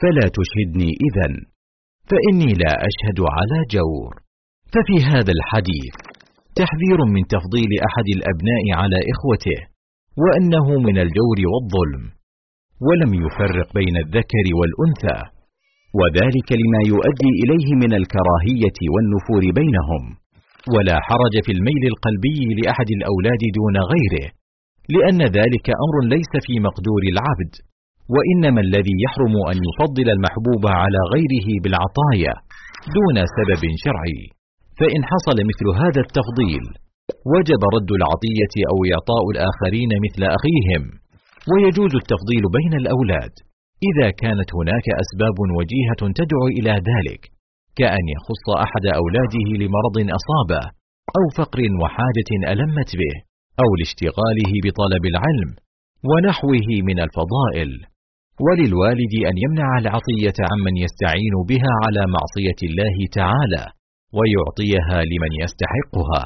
فلا 0.00 0.26
تشهدني 0.38 0.90
اذا 1.06 1.28
فإني 2.10 2.52
لا 2.62 2.72
أشهد 2.88 3.18
على 3.36 3.58
جور. 3.74 4.12
ففي 4.72 4.96
هذا 5.12 5.32
الحديث 5.38 5.94
تحذير 6.60 6.98
من 7.14 7.22
تفضيل 7.34 7.70
أحد 7.88 8.06
الأبناء 8.16 8.64
على 8.80 8.98
إخوته 9.12 9.60
وأنه 10.22 10.66
من 10.86 10.98
الجور 10.98 11.38
والظلم. 11.52 12.13
ولم 12.86 13.10
يفرق 13.24 13.68
بين 13.78 13.96
الذكر 14.04 14.46
والأنثى 14.58 15.18
وذلك 16.00 16.48
لما 16.62 16.80
يؤدي 16.92 17.30
إليه 17.42 17.68
من 17.82 17.92
الكراهية 18.00 18.78
والنفور 18.94 19.42
بينهم. 19.60 20.02
ولا 20.74 20.96
حرج 21.06 21.34
في 21.46 21.52
الميل 21.56 21.84
القلبي 21.92 22.38
لأحد 22.58 22.88
الأولاد 22.98 23.42
دون 23.58 23.76
غيره 23.92 24.26
لأن 24.94 25.20
ذلك 25.38 25.66
أمر 25.84 25.96
ليس 26.14 26.32
في 26.46 26.54
مقدور 26.66 27.02
العبد 27.12 27.52
وإنما 28.14 28.60
الذي 28.66 28.94
يحرم 29.04 29.34
أن 29.50 29.56
يفضل 29.68 30.06
المحبوب 30.16 30.64
على 30.80 31.00
غيره 31.14 31.48
بالعطايا 31.62 32.34
دون 32.96 33.16
سبب 33.36 33.62
شرعي. 33.84 34.22
فإن 34.80 35.00
حصل 35.10 35.38
مثل 35.50 35.66
هذا 35.82 36.00
التفضيل 36.06 36.64
وجب 37.32 37.62
رد 37.76 37.90
العطية 38.00 38.54
أو 38.70 38.76
إعطاء 38.94 39.24
الآخرين 39.34 39.90
مثل 40.06 40.22
أخيهم. 40.36 40.82
ويجوز 41.50 41.92
التفضيل 42.02 42.44
بين 42.56 42.72
الأولاد. 42.82 43.34
إذا 43.90 44.08
كانت 44.22 44.48
هناك 44.58 44.86
أسباب 45.02 45.36
وجيهة 45.58 46.02
تدعو 46.18 46.46
إلى 46.58 46.74
ذلك 46.90 47.22
كأن 47.80 48.04
يخص 48.16 48.44
أحد 48.64 48.84
أولاده 49.00 49.48
لمرض 49.60 49.96
أصابه 50.18 50.64
أو 51.18 51.24
فقر 51.38 51.60
وحاجة 51.82 52.30
ألمت 52.52 52.90
به 53.00 53.14
أو 53.62 53.68
لاشتغاله 53.78 54.52
بطلب 54.64 55.04
العلم 55.12 55.50
ونحوه 56.10 56.68
من 56.88 56.98
الفضائل. 57.06 57.70
وللوالد 58.44 59.14
أن 59.30 59.34
يمنع 59.44 59.68
العطية 59.82 60.38
عمن 60.50 60.74
يستعين 60.84 61.34
بها 61.50 61.72
على 61.84 62.02
معصية 62.16 62.60
الله 62.68 62.96
تعالى 63.18 63.64
ويعطيها 64.16 64.98
لمن 65.10 65.32
يستحقها. 65.42 66.24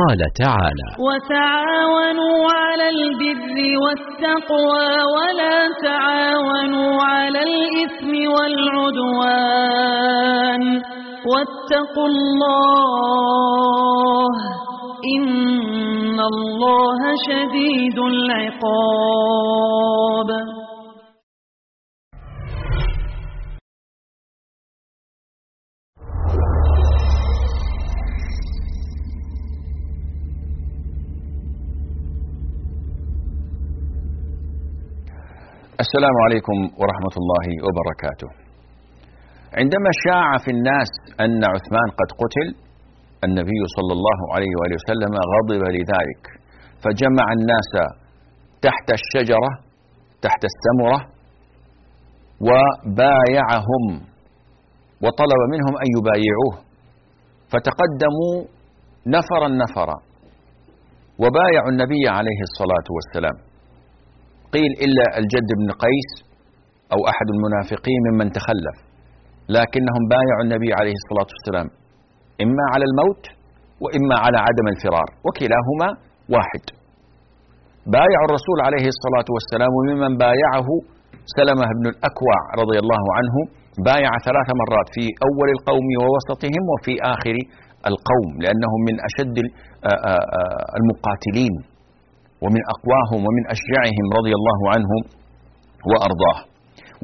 قال 0.00 0.20
تعالى 0.44 0.88
وتعاونوا 1.06 2.38
على 2.52 2.86
البر 2.88 3.56
والتقوى 3.84 4.90
ولا 5.16 5.58
تعاونوا 5.82 6.92
على 7.02 7.40
الإثم 7.42 8.12
والعدوان 8.34 9.82
واتقوا 11.30 12.08
الله 12.08 13.14
إن 15.16 16.18
الله 16.20 17.00
شديد 17.28 17.98
العقاب 17.98 19.74
السلام 35.80 36.16
عليكم 36.26 36.58
ورحمة 36.80 37.14
الله 37.20 37.46
وبركاته. 37.66 38.28
عندما 39.60 39.90
شاع 40.06 40.28
في 40.44 40.50
الناس 40.50 40.90
أن 41.20 41.44
عثمان 41.54 41.88
قد 42.00 42.10
قتل، 42.22 42.48
النبي 43.24 43.60
صلى 43.76 43.92
الله 43.98 44.18
عليه 44.34 44.52
وآله 44.58 44.76
وسلم 44.80 45.12
غضب 45.32 45.62
لذلك، 45.76 46.22
فجمع 46.82 47.26
الناس 47.38 47.70
تحت 48.66 48.88
الشجرة 48.98 49.50
تحت 50.22 50.42
السمرة 50.50 51.00
وبايعهم 52.48 53.84
وطلب 55.04 55.40
منهم 55.54 55.74
أن 55.82 55.88
يبايعوه، 55.96 56.54
فتقدموا 57.52 58.34
نفرا 59.06 59.48
نفرا 59.62 59.98
وبايعوا 61.22 61.70
النبي 61.74 62.04
عليه 62.08 62.40
الصلاة 62.48 62.86
والسلام. 62.96 63.53
قيل 64.54 64.72
إلا 64.84 65.04
الجد 65.20 65.48
بن 65.60 65.68
قيس 65.84 66.10
أو 66.94 67.00
أحد 67.12 67.26
المنافقين 67.34 68.02
ممن 68.08 68.28
تخلف 68.38 68.76
لكنهم 69.56 70.02
بايعوا 70.14 70.42
النبي 70.46 70.70
عليه 70.78 70.94
الصلاة 71.00 71.30
والسلام 71.34 71.68
إما 72.44 72.64
على 72.72 72.84
الموت 72.90 73.24
وإما 73.84 74.16
على 74.24 74.38
عدم 74.46 74.66
الفرار 74.74 75.08
وكلاهما 75.26 75.88
واحد. 76.34 76.64
بايعوا 77.96 78.26
الرسول 78.28 78.58
عليه 78.66 78.86
الصلاة 78.94 79.28
والسلام 79.34 79.70
وممن 79.78 80.12
بايعه 80.24 80.68
سلمة 81.38 81.66
بن 81.78 81.86
الأكوع 81.92 82.36
رضي 82.62 82.78
الله 82.82 83.02
عنه 83.16 83.34
بايع 83.90 84.10
ثلاث 84.28 84.48
مرات 84.60 84.88
في 84.96 85.04
أول 85.28 85.48
القوم 85.56 85.86
ووسطهم 86.02 86.62
وفي 86.72 86.92
آخر 87.14 87.36
القوم 87.90 88.28
لأنهم 88.42 88.80
من 88.88 88.96
أشد 89.08 89.36
المقاتلين. 90.78 91.54
ومن 92.42 92.62
أقواهم 92.74 93.20
ومن 93.26 93.44
أشجعهم 93.54 94.06
رضي 94.18 94.32
الله 94.38 94.60
عنهم 94.74 95.00
وأرضاه. 95.90 96.38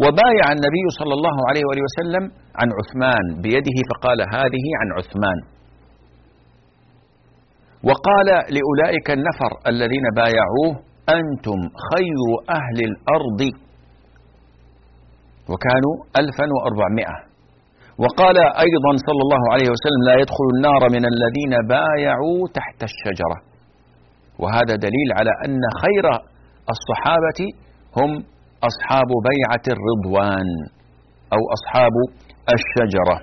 وبايع 0.03 0.47
النبي 0.57 0.85
صلى 0.99 1.14
الله 1.19 1.37
عليه 1.49 1.62
وآله 1.69 1.85
وسلم 1.88 2.25
عن 2.61 2.69
عثمان 2.79 3.25
بيده 3.45 3.79
فقال 3.90 4.19
هذه 4.37 4.64
عن 4.81 4.88
عثمان. 4.99 5.38
وقال 7.88 8.29
لأولئك 8.55 9.11
النفر 9.11 9.53
الذين 9.66 10.07
بايعوه 10.16 10.71
أنتم 11.19 11.59
خير 11.90 12.21
أهل 12.59 12.79
الأرض. 12.90 13.40
وكانوا 15.51 15.95
ألفا 16.21 16.47
وأربعمائة. 16.55 17.16
وقال 18.03 18.37
أيضا 18.38 18.93
صلى 19.07 19.23
الله 19.27 19.43
عليه 19.53 19.69
وسلم 19.75 20.01
لا 20.09 20.14
يدخل 20.23 20.47
النار 20.55 20.83
من 20.97 21.05
الذين 21.12 21.53
بايعوا 21.69 22.49
تحت 22.55 22.81
الشجرة. 22.90 23.50
وهذا 24.42 24.74
دليل 24.87 25.09
على 25.18 25.33
أن 25.46 25.61
خير 25.83 26.05
الصحابة 26.74 27.40
هم 27.98 28.11
أصحاب 28.70 29.11
بيعة 29.31 29.64
الرضوان 29.76 30.48
أو 31.35 31.40
أصحاب 31.57 31.94
الشجرة. 32.57 33.16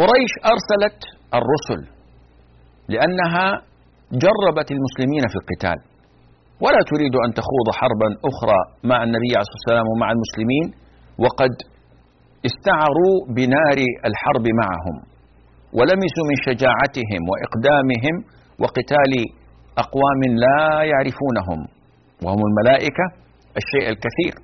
قريش 0.00 0.32
أرسلت 0.52 0.98
الرسل 1.38 1.80
لأنها 2.88 3.46
جربت 4.24 4.68
المسلمين 4.76 5.24
في 5.32 5.36
القتال. 5.42 5.78
ولا 6.64 6.80
تريد 6.92 7.14
أن 7.26 7.30
تخوض 7.40 7.66
حربا 7.80 8.08
أخرى 8.30 8.60
مع 8.90 8.98
النبي 9.06 9.30
عليه 9.36 9.44
الصلاة 9.46 9.58
والسلام 9.60 9.86
ومع 9.92 10.08
المسلمين 10.16 10.66
وقد 11.24 11.52
استعروا 12.48 13.16
بنار 13.38 13.78
الحرب 14.08 14.46
معهم 14.62 14.96
ولمسوا 15.78 16.24
من 16.30 16.36
شجاعتهم 16.48 17.22
وإقدامهم 17.30 18.14
وقتال 18.62 19.12
أقوام 19.84 20.20
لا 20.44 20.62
يعرفونهم 20.92 21.60
وهم 22.24 22.40
الملائكة 22.48 23.06
الشيء 23.60 23.86
الكثير. 23.94 24.34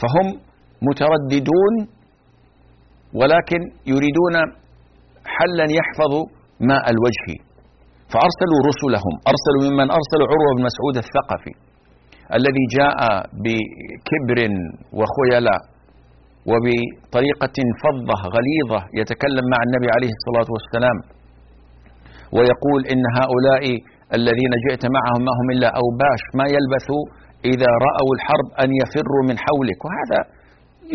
فهم 0.00 0.26
مترددون 0.88 1.74
ولكن 3.20 3.60
يريدون 3.92 4.34
حلا 5.36 5.66
يحفظ 5.78 6.12
ماء 6.70 6.84
الوجه. 6.94 7.26
فأرسلوا 8.12 8.60
رسلهم. 8.70 9.14
أرسلوا 9.32 9.62
ممن؟ 9.66 9.86
أرسلوا 9.98 10.26
عروة 10.32 10.50
بن 10.56 10.62
مسعود 10.68 10.96
الثقفي 11.04 11.54
الذي 12.38 12.64
جاء 12.78 12.98
بكبر 13.44 14.38
وخيلاء 14.98 15.60
وبطريقة 16.50 17.56
فظة 17.82 18.18
غليظة 18.36 18.80
يتكلم 19.00 19.44
مع 19.52 19.60
النبي 19.66 19.88
عليه 19.96 20.12
الصلاة 20.18 20.48
والسلام 20.54 20.96
ويقول 22.36 22.80
إن 22.92 23.02
هؤلاء 23.18 23.62
الذين 24.16 24.52
جئت 24.66 24.84
معهم 24.96 25.20
ما 25.28 25.32
هم 25.38 25.46
إلا 25.54 25.68
أوباش 25.82 26.22
ما 26.38 26.46
يلبثوا 26.56 27.02
إذا 27.52 27.70
رأوا 27.86 28.12
الحرب 28.16 28.48
أن 28.62 28.68
يفروا 28.82 29.22
من 29.28 29.36
حولك. 29.44 29.80
وهذا 29.86 30.20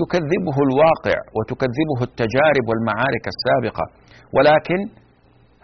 يكذبه 0.02 0.58
الواقع 0.68 1.18
وتكذبه 1.38 2.00
التجارب 2.10 2.66
والمعارك 2.70 3.26
السابقة. 3.34 3.86
ولكن 4.36 4.80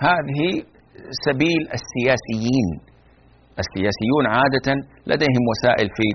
هذه 0.08 0.42
سبيل 1.26 1.62
السياسيين. 1.78 2.70
السياسيون 3.64 4.24
عادة 4.36 4.68
لديهم 5.12 5.44
وسائل 5.52 5.88
في 5.98 6.08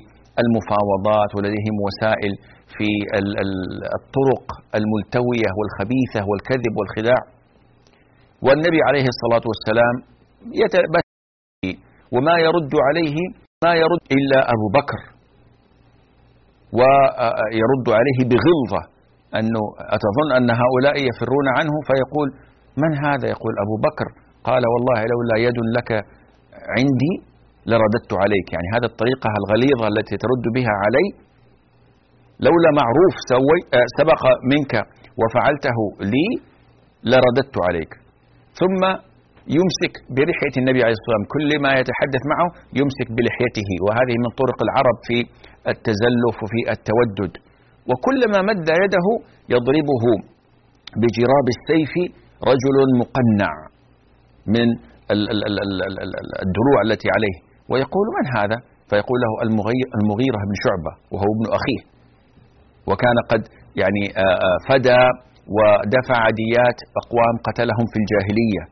المفاوضات 0.43 1.31
ولديهم 1.37 1.77
وسائل 1.87 2.33
في 2.77 2.89
الطرق 3.99 4.47
الملتوية 4.79 5.51
والخبيثة 5.59 6.21
والكذب 6.29 6.75
والخداع. 6.79 7.23
والنبي 8.47 8.81
عليه 8.89 9.07
الصلاة 9.15 9.45
والسلام 9.51 9.95
وما 12.15 12.35
يرد 12.47 12.75
عليه 12.87 13.17
ما 13.65 13.73
يرد 13.83 14.03
إلا 14.17 14.39
أبو 14.55 14.67
بكر. 14.79 15.01
ويرد 16.79 17.87
عليه 17.99 18.19
بغلظة 18.31 18.83
أنه 19.39 19.63
أتظن 19.97 20.29
أن 20.39 20.49
هؤلاء 20.63 20.97
يفرون 21.09 21.47
عنه 21.57 21.75
فيقول 21.89 22.29
من 22.83 22.93
هذا؟ 23.07 23.27
يقول 23.35 23.55
أبو 23.65 23.77
بكر. 23.87 24.09
قال 24.49 24.63
والله 24.73 24.99
لولا 25.13 25.37
يد 25.47 25.59
لك 25.77 25.91
عندي 26.77 27.15
لرددت 27.71 28.13
عليك. 28.23 28.47
يعني 28.55 28.69
هذه 28.75 28.89
الطريقة 28.93 29.31
الغليظة 29.41 29.87
التي 29.93 30.17
ترد 30.25 30.45
بها 30.57 30.75
علي 30.85 31.07
لولا 32.47 32.71
معروف 32.81 33.15
سوي 33.33 33.59
آه، 33.79 33.87
سبق 33.99 34.23
منك 34.53 34.75
وفعلته 35.21 35.79
لي 36.13 36.27
لرددت 37.13 37.57
عليك. 37.67 37.93
ثم 38.61 38.83
يمسك 39.59 39.95
بلحية 40.17 40.55
النبي 40.63 40.81
عليه 40.85 40.97
الصلاة 40.97 41.09
والسلام. 41.09 41.25
كل 41.35 41.51
ما 41.65 41.71
يتحدث 41.81 42.23
معه 42.33 42.49
يمسك 42.81 43.09
بلحيته 43.17 43.71
وهذه 43.85 44.15
من 44.25 44.31
طرق 44.41 44.59
العرب 44.67 44.97
في 45.09 45.19
التزلف 45.73 46.37
وفي 46.43 46.61
التودد. 46.75 47.33
وكلما 47.91 48.39
مد 48.51 48.69
يده 48.85 49.07
يضربه 49.55 50.05
بجراب 51.01 51.47
السيف 51.57 51.93
رجل 52.51 52.77
مقنع 53.03 53.53
من 54.55 54.69
الدروع 56.45 56.79
التي 56.87 57.09
عليه. 57.17 57.37
ويقول 57.71 58.07
من 58.17 58.27
هذا؟ 58.39 58.59
فيقول 58.91 59.19
له 59.25 59.33
المغيرة 59.99 60.41
بن 60.49 60.55
شعبة 60.65 60.93
وهو 61.13 61.29
ابن 61.37 61.47
أخيه. 61.59 61.83
وكان 62.89 63.17
قد 63.31 63.43
يعني 63.83 64.05
فدى 64.69 65.03
ودفع 65.57 66.21
ديات 66.43 66.79
أقوام 67.03 67.35
قتلهم 67.47 67.87
في 67.93 67.99
الجاهلية. 68.03 68.63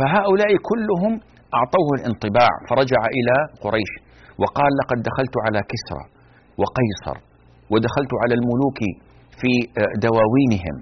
فهؤلاء 0.00 0.50
كلهم 0.70 1.12
أعطوه 1.58 1.88
الانطباع 1.98 2.50
فرجع 2.70 3.02
إلى 3.18 3.36
قريش 3.64 3.92
وقال 4.42 4.70
لقد 4.80 4.98
دخلت 5.08 5.34
على 5.46 5.60
كسرى 5.70 6.04
وقيصر 6.60 7.16
ودخلت 7.72 8.12
على 8.22 8.34
الملوك 8.38 8.80
في 9.40 9.52
دواوينهم 10.06 10.76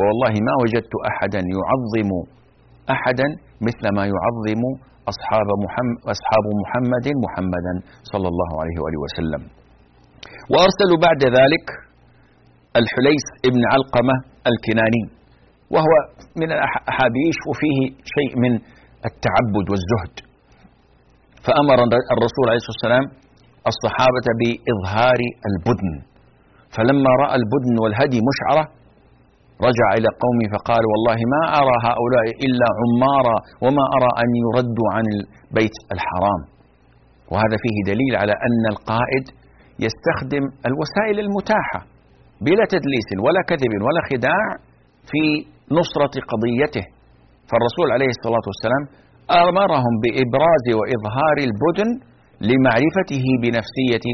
والله 0.00 0.34
ما 0.48 0.54
وجدت 0.62 0.94
أحدا 1.10 1.40
يعظم 1.56 2.10
أحدا 2.96 3.28
مثل 3.68 3.84
ما 3.96 4.04
يعظم 4.14 4.62
أصحاب 5.12 5.48
محمد, 5.64 5.98
أصحاب 6.14 6.46
محمد 6.62 7.06
محمدا 7.24 7.74
صلى 8.12 8.28
الله 8.32 8.50
عليه 8.60 8.76
وآله 8.82 9.00
وسلم. 9.06 9.42
وأرسلوا 10.52 10.98
بعد 11.06 11.22
ذلك 11.38 11.66
الحليس 12.80 13.24
ابن 13.48 13.62
علقمة 13.72 14.16
الكناني. 14.50 15.02
وهو 15.74 15.92
من 16.40 16.48
الأحابيش 16.56 17.38
وفيه 17.48 17.78
شيء 18.16 18.32
من 18.44 18.52
التعبد 19.08 19.66
والزهد. 19.72 20.14
فأمر 21.46 21.78
الرسول 22.14 22.44
عليه 22.50 22.60
الصلاة 22.62 22.76
والسلام 22.78 23.06
الصحابة 23.72 24.26
بإظهار 24.40 25.20
البدن. 25.50 25.92
فلما 26.74 27.10
رأى 27.24 27.34
البدن 27.40 27.74
والهدي 27.82 28.20
مشعرة 28.30 28.64
رجع 29.68 29.88
إلى 29.98 30.08
قومه 30.24 30.46
فقال 30.54 30.82
والله 30.92 31.18
ما 31.34 31.42
أرى 31.60 31.76
هؤلاء 31.88 32.26
إلا 32.46 32.68
عمارا 32.80 33.36
وما 33.64 33.84
أرى 33.96 34.10
أن 34.22 34.28
يردوا 34.44 34.88
عن 34.96 35.04
البيت 35.14 35.76
الحرام. 35.94 36.40
وهذا 37.32 37.56
فيه 37.64 37.76
دليل 37.92 38.12
على 38.22 38.34
أن 38.46 38.62
القائد 38.74 39.24
يستخدم 39.86 40.44
الوسائل 40.68 41.16
المتاحة 41.26 41.80
بلا 42.46 42.64
تدليس 42.74 43.08
ولا 43.26 43.42
كذب 43.50 43.72
ولا 43.86 44.02
خداع 44.10 44.44
في 45.10 45.22
نصرة 45.78 46.14
قضيته. 46.32 46.84
فالرسول 47.48 47.88
عليه 47.96 48.10
الصلاة 48.16 48.44
والسلام 48.50 48.82
أمرهم 49.48 49.94
بإبراز 50.02 50.66
وإظهار 50.78 51.36
البدن 51.48 51.90
لمعرفته 52.48 53.26
بنفسية 53.42 54.06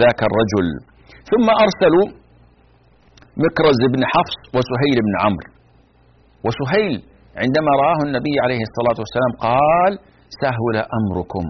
ذاك 0.00 0.20
الرجل. 0.28 0.68
ثم 1.30 1.46
أرسلوا 1.64 2.06
مكرز 3.44 3.80
بن 3.94 4.02
حفص 4.12 4.38
وسهيل 4.56 4.98
بن 5.06 5.14
عمرو. 5.24 5.50
وسهيل 6.46 6.94
عندما 7.42 7.70
رآه 7.82 8.00
النبي 8.06 8.34
عليه 8.44 8.62
الصلاة 8.68 8.98
والسلام 9.02 9.32
قال 9.48 9.92
سهل 10.42 10.76
أمركم. 10.98 11.44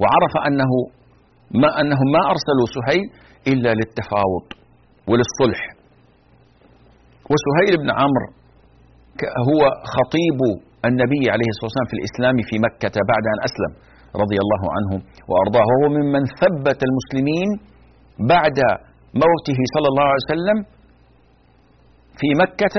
وعرف 0.00 0.34
أنه 0.48 0.72
ما 1.62 1.70
أنهم 1.80 2.08
ما 2.16 2.22
أرسلوا 2.32 2.68
سهيل 2.76 3.06
إلا 3.52 3.70
للتفاوض 3.78 4.46
وللصلح. 5.08 5.62
وسهيل 7.32 7.74
بن 7.82 7.90
عمرو 7.90 8.43
هو 9.50 9.62
خطيب 9.94 10.40
النبي 10.88 11.22
عليه 11.34 11.48
الصلاة 11.52 11.68
والسلام 11.68 11.88
في 11.92 11.96
الإسلام 12.00 12.36
في 12.48 12.56
مكة 12.66 12.94
بعد 13.12 13.24
أن 13.32 13.38
أسلم 13.48 13.72
رضي 14.22 14.38
الله 14.44 14.62
عنه 14.76 14.92
وأرضاه 15.30 15.64
وهو 15.70 15.86
ممن 15.98 16.22
ثبت 16.40 16.80
المسلمين 16.88 17.48
بعد 18.34 18.58
موته 19.22 19.58
صلى 19.74 19.88
الله 19.92 20.06
عليه 20.12 20.26
وسلم 20.32 20.58
في 22.20 22.28
مكة 22.42 22.76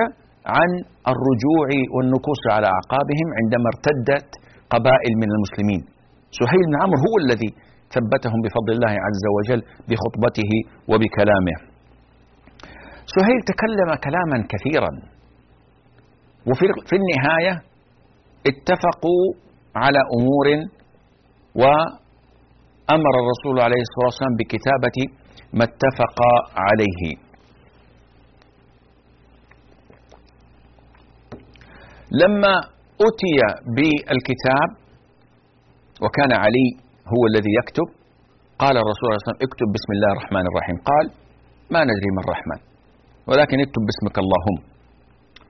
عن 0.57 0.69
الرجوع 1.13 1.67
والنكوص 1.95 2.41
على 2.55 2.67
أعقابهم 2.75 3.27
عندما 3.39 3.67
ارتدت 3.73 4.29
قبائل 4.73 5.13
من 5.21 5.29
المسلمين. 5.35 5.81
سهيل 6.39 6.63
بن 6.69 6.75
عمرو 6.81 6.99
هو 7.07 7.15
الذي 7.23 7.49
ثبتهم 7.95 8.39
بفضل 8.45 8.71
الله 8.77 8.93
عز 9.05 9.25
وجل 9.37 9.61
بخطبته 9.89 10.51
وبكلامه. 10.91 11.55
سهيل 13.15 13.39
تكلم 13.51 13.89
كلاما 14.05 14.37
كثيرا. 14.53 14.91
وفي 16.49 16.95
النهاية 17.01 17.53
اتفقوا 18.49 19.25
على 19.75 19.99
أمور 20.17 20.47
وأمر 21.62 23.13
الرسول 23.21 23.55
عليه 23.65 23.81
الصلاة 23.88 24.10
والسلام 24.12 24.36
بكتابة 24.39 24.97
ما 25.53 25.63
اتفق 25.69 26.17
عليه. 26.67 27.01
لما 32.21 32.53
أتي 33.08 33.38
بالكتاب 33.75 34.69
وكان 36.03 36.31
علي 36.43 36.67
هو 37.13 37.21
الذي 37.31 37.51
يكتب 37.60 37.88
قال 38.60 38.75
الرسول 38.77 39.08
عليه 39.10 39.23
وسلم 39.25 39.41
اكتب 39.47 39.67
بسم 39.77 39.89
الله 39.95 40.10
الرحمن 40.15 40.45
الرحيم. 40.51 40.77
قال 40.91 41.05
ما 41.73 41.81
ندري 41.89 42.10
ما 42.15 42.21
الرحمن 42.25 42.60
ولكن 43.27 43.58
اكتب 43.65 43.81
باسمك 43.88 44.17
اللهم. 44.23 44.74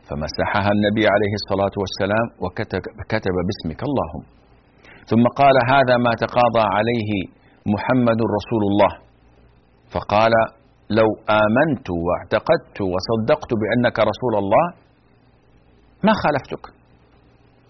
فمسحها 0.07 0.69
النبي 0.75 1.05
عليه 1.13 1.33
الصلاة 1.41 1.75
والسلام 1.81 2.25
وكتب 2.43 3.35
باسمك 3.47 3.81
اللهم. 3.89 4.23
ثم 5.09 5.23
قال 5.41 5.55
هذا 5.73 5.95
ما 6.05 6.13
تقاضى 6.23 6.65
عليه 6.77 7.11
محمد 7.73 8.19
رسول 8.37 8.63
الله. 8.69 8.91
فقال 9.93 10.33
لو 10.89 11.09
آمنت 11.43 11.87
واعتقدت 12.05 12.77
وصدقت 12.93 13.51
بأنك 13.61 13.97
رسول 14.11 14.33
الله 14.41 14.65
ما 16.05 16.13
خالفتك. 16.23 16.63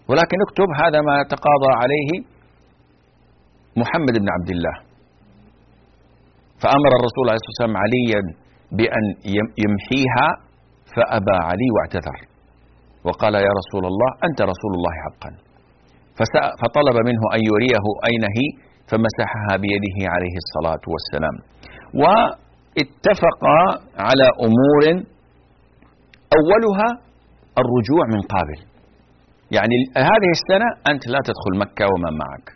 ولكن 0.08 0.38
اكتب 0.46 0.68
هذا 0.82 1.00
ما 1.08 1.16
تقاضى 1.34 1.70
عليه 1.82 2.10
محمد 3.76 4.14
بن 4.22 4.28
عبد 4.36 4.50
الله. 4.50 4.76
فأمر 6.62 6.90
الرسول 6.98 7.24
عليه 7.28 7.40
الصلاة 7.40 7.52
والسلام 7.52 7.76
عليا 7.84 8.20
بأن 8.78 9.04
يمحيها 9.64 10.45
فأبى 10.96 11.36
علي 11.48 11.68
واعتذر. 11.76 12.18
وقال 13.06 13.34
يا 13.34 13.52
رسول 13.60 13.84
الله 13.90 14.10
أنت 14.28 14.38
رسول 14.52 14.72
الله 14.76 14.92
حقا. 15.04 15.30
فطلب 16.62 16.96
منه 17.08 17.22
أن 17.34 17.40
يريه 17.50 17.86
أين 18.08 18.24
هي 18.36 18.48
فمسحها 18.90 19.52
بيده 19.64 19.98
عليه 20.14 20.36
الصلاة 20.44 20.84
والسلام. 20.92 21.36
واتفقا 22.02 23.60
على 24.06 24.26
أمور 24.46 24.84
أولها 26.38 26.88
الرجوع 27.62 28.04
من 28.14 28.20
قابل. 28.34 28.60
يعني 29.56 29.76
هذه 29.96 30.30
السنة 30.38 30.68
أنت 30.92 31.06
لا 31.08 31.20
تدخل 31.28 31.52
مكة 31.64 31.84
ومن 31.92 32.12
معك. 32.22 32.46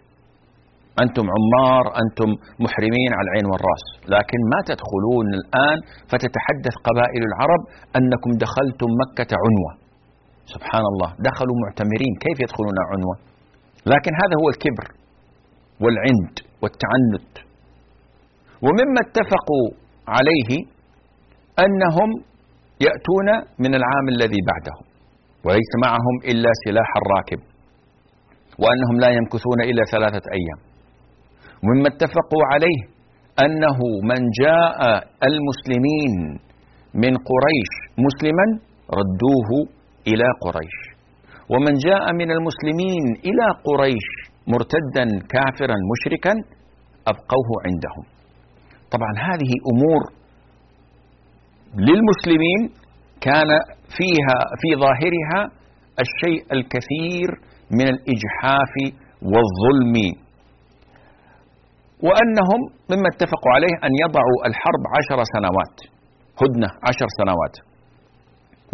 أنتم 1.04 1.24
عمار 1.34 1.84
أنتم 2.02 2.28
محرمين 2.64 3.10
على 3.16 3.26
العين 3.28 3.46
والرأس. 3.50 3.84
لكن 4.14 4.40
ما 4.52 4.60
تدخلون 4.70 5.26
الآن 5.38 5.78
فتتحدث 6.10 6.74
قبائل 6.88 7.22
العرب 7.30 7.62
أنكم 7.98 8.30
دخلتم 8.44 8.88
مكة 9.02 9.30
عنوة. 9.44 9.72
سبحان 10.54 10.84
الله 10.92 11.08
دخلوا 11.28 11.56
معتمرين. 11.64 12.12
كيف 12.24 12.36
يدخلون 12.44 12.76
عنوة؟ 12.92 13.16
لكن 13.92 14.12
هذا 14.22 14.34
هو 14.40 14.48
الكبر 14.54 14.86
والعند 15.82 16.34
والتعنت. 16.62 17.34
ومما 18.64 19.00
اتفقوا 19.06 19.66
عليه 20.16 20.50
أنهم 21.64 22.10
يأتون 22.86 23.28
من 23.64 23.72
العام 23.80 24.06
الذي 24.14 24.40
بعده 24.50 24.76
وليس 25.44 25.72
معهم 25.84 26.16
إلا 26.30 26.50
سلاح 26.64 26.90
الراكب 27.02 27.40
وأنهم 28.62 28.96
لا 29.04 29.10
يمكثون 29.18 29.58
إلا 29.70 29.82
ثلاثة 29.94 30.24
أيام. 30.38 30.69
ومما 31.64 31.88
اتفقوا 31.88 32.44
عليه 32.52 32.80
أنه 33.44 33.78
من 34.10 34.20
جاء 34.42 34.78
المسلمين 35.28 36.14
من 36.94 37.12
قريش 37.30 37.72
مسلما 38.06 38.46
ردوه 38.98 39.50
إلى 40.06 40.26
قريش. 40.44 40.76
ومن 41.52 41.74
جاء 41.88 42.04
من 42.12 42.30
المسلمين 42.36 43.04
إلى 43.28 43.46
قريش 43.68 44.08
مرتدا 44.52 45.04
كافرا 45.34 45.76
مشركا 45.92 46.34
أبقوه 47.10 47.50
عندهم. 47.66 48.04
طبعا 48.94 49.12
هذه 49.28 49.52
أمور 49.72 50.02
للمسلمين 51.86 52.60
كان 53.20 53.50
فيها 53.98 54.38
في 54.60 54.68
ظاهرها 54.84 55.40
الشيء 56.04 56.40
الكثير 56.52 57.28
من 57.78 57.88
الإجحاف 57.94 58.74
والظلم 59.22 59.96
وأنهم 62.06 62.60
مما 62.90 63.08
اتفقوا 63.14 63.52
عليه 63.56 63.74
أن 63.86 63.92
يضعوا 64.04 64.38
الحرب 64.48 64.82
عشر 64.96 65.18
سنوات 65.34 65.76
هدنة 66.42 66.68
عشر 66.88 67.08
سنوات. 67.20 67.54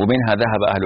ومنها 0.01 0.33
ذهب 0.43 0.63
أهل 0.73 0.83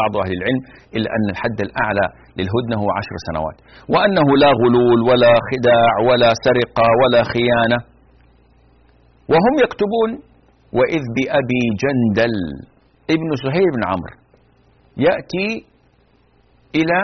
بعض 0.00 0.12
أهل 0.22 0.32
العلم 0.38 0.62
إلى 0.96 1.06
أن 1.16 1.26
الحد 1.34 1.58
الأعلى 1.66 2.06
للهدنة 2.38 2.76
هو 2.82 2.88
عشر 2.98 3.16
سنوات. 3.28 3.58
وأنه 3.92 4.26
لا 4.42 4.50
غلول 4.62 5.00
ولا 5.08 5.32
خداع 5.50 5.92
ولا 6.08 6.30
سرقة 6.46 6.86
ولا 7.00 7.22
خيانة. 7.32 7.78
وهم 9.32 9.54
يكتبون 9.64 10.10
وإذ 10.78 11.02
بأبي 11.16 11.62
جندل 11.82 12.34
ابن 13.14 13.30
سهيل 13.44 13.68
بن 13.76 13.82
عمرو 13.90 14.16
يأتي 15.06 15.48
إلى 16.78 16.98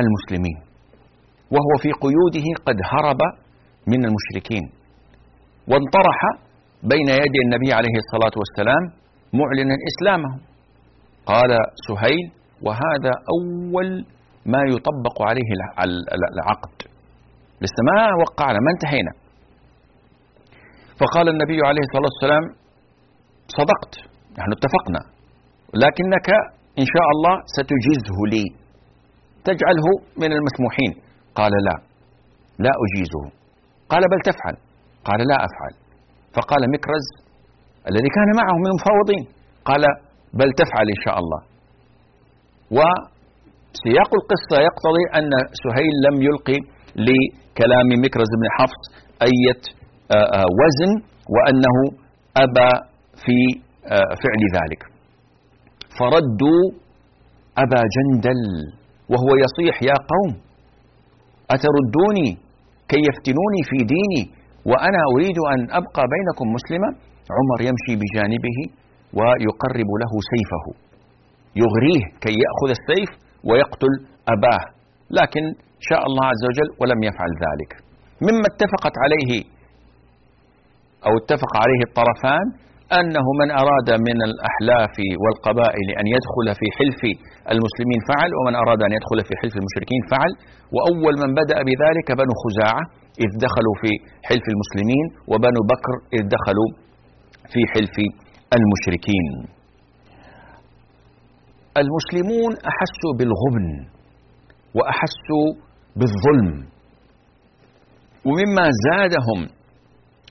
المسلمين. 0.00 0.58
وهو 1.54 1.72
في 1.82 1.90
قيوده 2.04 2.46
قد 2.66 2.78
هرب 2.92 3.20
من 3.86 4.00
المشركين. 4.08 4.64
وانطرح 5.70 6.18
بين 6.82 7.08
يدي 7.22 7.40
النبي 7.46 7.72
عليه 7.78 7.96
الصلاة 8.02 8.34
والسلام 8.40 8.82
معلنا 9.40 9.76
إسلامه. 9.90 10.32
قال 11.26 11.50
سهيل 11.88 12.26
وهذا 12.66 13.12
أول 13.34 13.88
ما 14.46 14.62
يطبق 14.74 15.16
عليه 15.28 15.50
العقد. 16.38 16.76
لسه 17.62 17.80
ما 17.88 18.14
وقعنا 18.22 18.58
ما 18.66 18.70
انتهينا. 18.74 19.12
فقال 21.00 21.28
النبي 21.28 21.58
عليه 21.68 21.84
الصلاة 21.88 22.08
والسلام 22.12 22.44
صدقت 23.58 23.94
نحن 24.38 24.50
اتفقنا 24.56 25.02
لكنك 25.74 26.28
إن 26.78 26.86
شاء 26.94 27.08
الله 27.14 27.34
ستجيزه 27.56 28.18
لي. 28.32 28.44
تجعله 29.44 29.86
من 30.22 30.30
المسموحين. 30.38 30.92
قال 31.34 31.52
لا 31.66 31.76
لا 32.58 32.72
أجيزه. 32.84 33.41
قال 33.92 34.02
بل 34.12 34.20
تفعل. 34.30 34.56
قال 35.08 35.20
لا 35.30 35.36
أفعل. 35.46 35.74
فقال 36.36 36.62
مكرز 36.74 37.06
الذي 37.90 38.10
كان 38.16 38.28
معه 38.40 38.54
من 38.62 38.68
المفاوضين 38.72 39.24
قال 39.70 39.82
بل 40.40 40.48
تفعل 40.62 40.86
إن 40.96 41.00
شاء 41.04 41.16
الله. 41.22 41.40
وسياق 42.76 44.10
القصة 44.20 44.56
يقتضي 44.68 45.04
أن 45.18 45.30
سهيل 45.64 45.94
لم 46.06 46.16
يلقي 46.28 46.58
لكلام 47.06 47.88
مكرز 48.04 48.30
بن 48.40 48.46
حفص 48.58 48.82
أية 49.28 49.62
وزن 50.60 50.92
وأنه 51.34 51.76
أبى 52.44 52.70
في 53.24 53.38
فعل 54.22 54.42
ذلك. 54.58 54.82
فردوا 55.98 56.62
أبا 57.58 57.82
جندل 57.96 58.42
وهو 59.12 59.30
يصيح 59.44 59.82
يا 59.82 59.96
قوم 60.12 60.30
أتردوني 61.54 62.30
كي 62.92 63.00
يفتنوني 63.08 63.62
في 63.70 63.78
ديني 63.94 64.22
وأنا 64.70 65.00
أريد 65.14 65.38
أن 65.52 65.60
أبقى 65.80 66.04
بينكم 66.14 66.46
مسلما 66.56 66.90
عمر 67.36 67.58
يمشي 67.68 67.92
بجانبه 68.00 68.58
ويقرب 69.18 69.90
له 70.02 70.12
سيفه. 70.32 70.64
يغريه 71.62 72.04
كي 72.24 72.34
يأخذ 72.44 72.70
السيف 72.78 73.10
ويقتل 73.48 73.92
أباه. 74.34 74.64
لكن 75.18 75.44
شاء 75.88 76.02
الله 76.08 76.24
عز 76.32 76.42
وجل 76.48 76.68
ولم 76.80 77.00
يفعل 77.08 77.32
ذلك. 77.44 77.70
مما 78.26 78.46
اتفقت 78.52 78.94
عليه 79.04 79.30
أو 81.06 81.12
اتفق 81.20 81.52
عليه 81.62 81.80
الطرفان 81.88 82.46
أنه 82.98 83.26
من 83.40 83.48
أراد 83.62 83.88
من 84.08 84.18
الأحلاف 84.28 84.96
والقبائل 85.22 85.86
أن 86.00 86.06
يدخل 86.14 86.46
في 86.60 86.66
حلف 86.78 87.00
المسلمين 87.54 88.00
فعل 88.10 88.30
ومن 88.38 88.54
أراد 88.62 88.80
أن 88.86 88.92
يدخل 88.98 89.18
في 89.28 89.34
حلف 89.40 89.54
المشركين 89.60 90.02
فعل. 90.12 90.30
وأول 90.74 91.14
من 91.22 91.30
بدأ 91.40 91.58
بذلك 91.68 92.08
بنو 92.20 92.34
خزاعة 92.44 92.82
إذ 93.24 93.30
دخلوا 93.46 93.76
في 93.82 93.90
حلف 94.28 94.46
المسلمين 94.54 95.06
وبنو 95.30 95.60
بكر 95.72 95.94
إذ 96.16 96.22
دخلوا 96.36 96.70
في 97.52 97.60
حلف 97.72 97.96
المشركين. 98.58 99.26
المسلمون 101.82 102.52
أحسوا 102.70 103.12
بالغبن 103.18 103.66
وأحسوا 104.76 105.48
بالظلم. 105.98 106.50
ومما 108.28 108.66
زادهم 108.86 109.40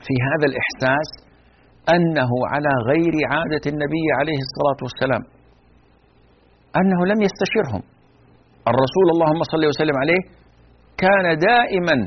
في 0.05 0.13
هذا 0.27 0.45
الإحساس 0.51 1.09
أنه 1.89 2.31
على 2.51 2.71
غير 2.89 3.13
عادة 3.31 3.63
النبي 3.73 4.05
عليه 4.19 4.39
الصلاة 4.47 4.79
والسلام. 4.85 5.23
أنه 6.79 6.99
لم 7.11 7.19
يستشرهم 7.27 7.83
الرسول 8.71 9.07
اللهم 9.13 9.41
صل 9.53 9.63
وسلم 9.71 9.97
عليه 10.03 10.21
كان 10.97 11.25
دائما 11.49 11.97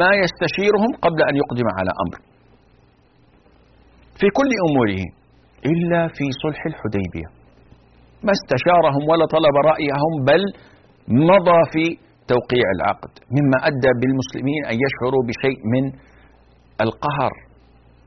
ما 0.00 0.10
يستشيرهم 0.22 0.90
قبل 1.04 1.20
أن 1.30 1.34
يقدم 1.36 1.68
على 1.78 1.92
أمر. 2.04 2.18
في 4.20 4.26
كل 4.38 4.50
أموره 4.68 5.02
إلا 5.72 6.08
في 6.08 6.24
صلح 6.42 6.60
الحديبية. 6.66 7.28
ما 8.26 8.32
استشارهم 8.38 9.02
ولا 9.10 9.26
طلب 9.26 9.56
رأيهم 9.72 10.12
بل 10.28 10.42
مضى 11.08 11.60
في 11.72 11.84
توقيع 12.32 12.66
العقد 12.76 13.12
مما 13.36 13.58
أدى 13.68 13.90
بالمسلمين 14.00 14.60
أن 14.70 14.76
يشعروا 14.84 15.22
بشيء 15.28 15.58
من 15.74 15.84
القهر. 16.80 17.45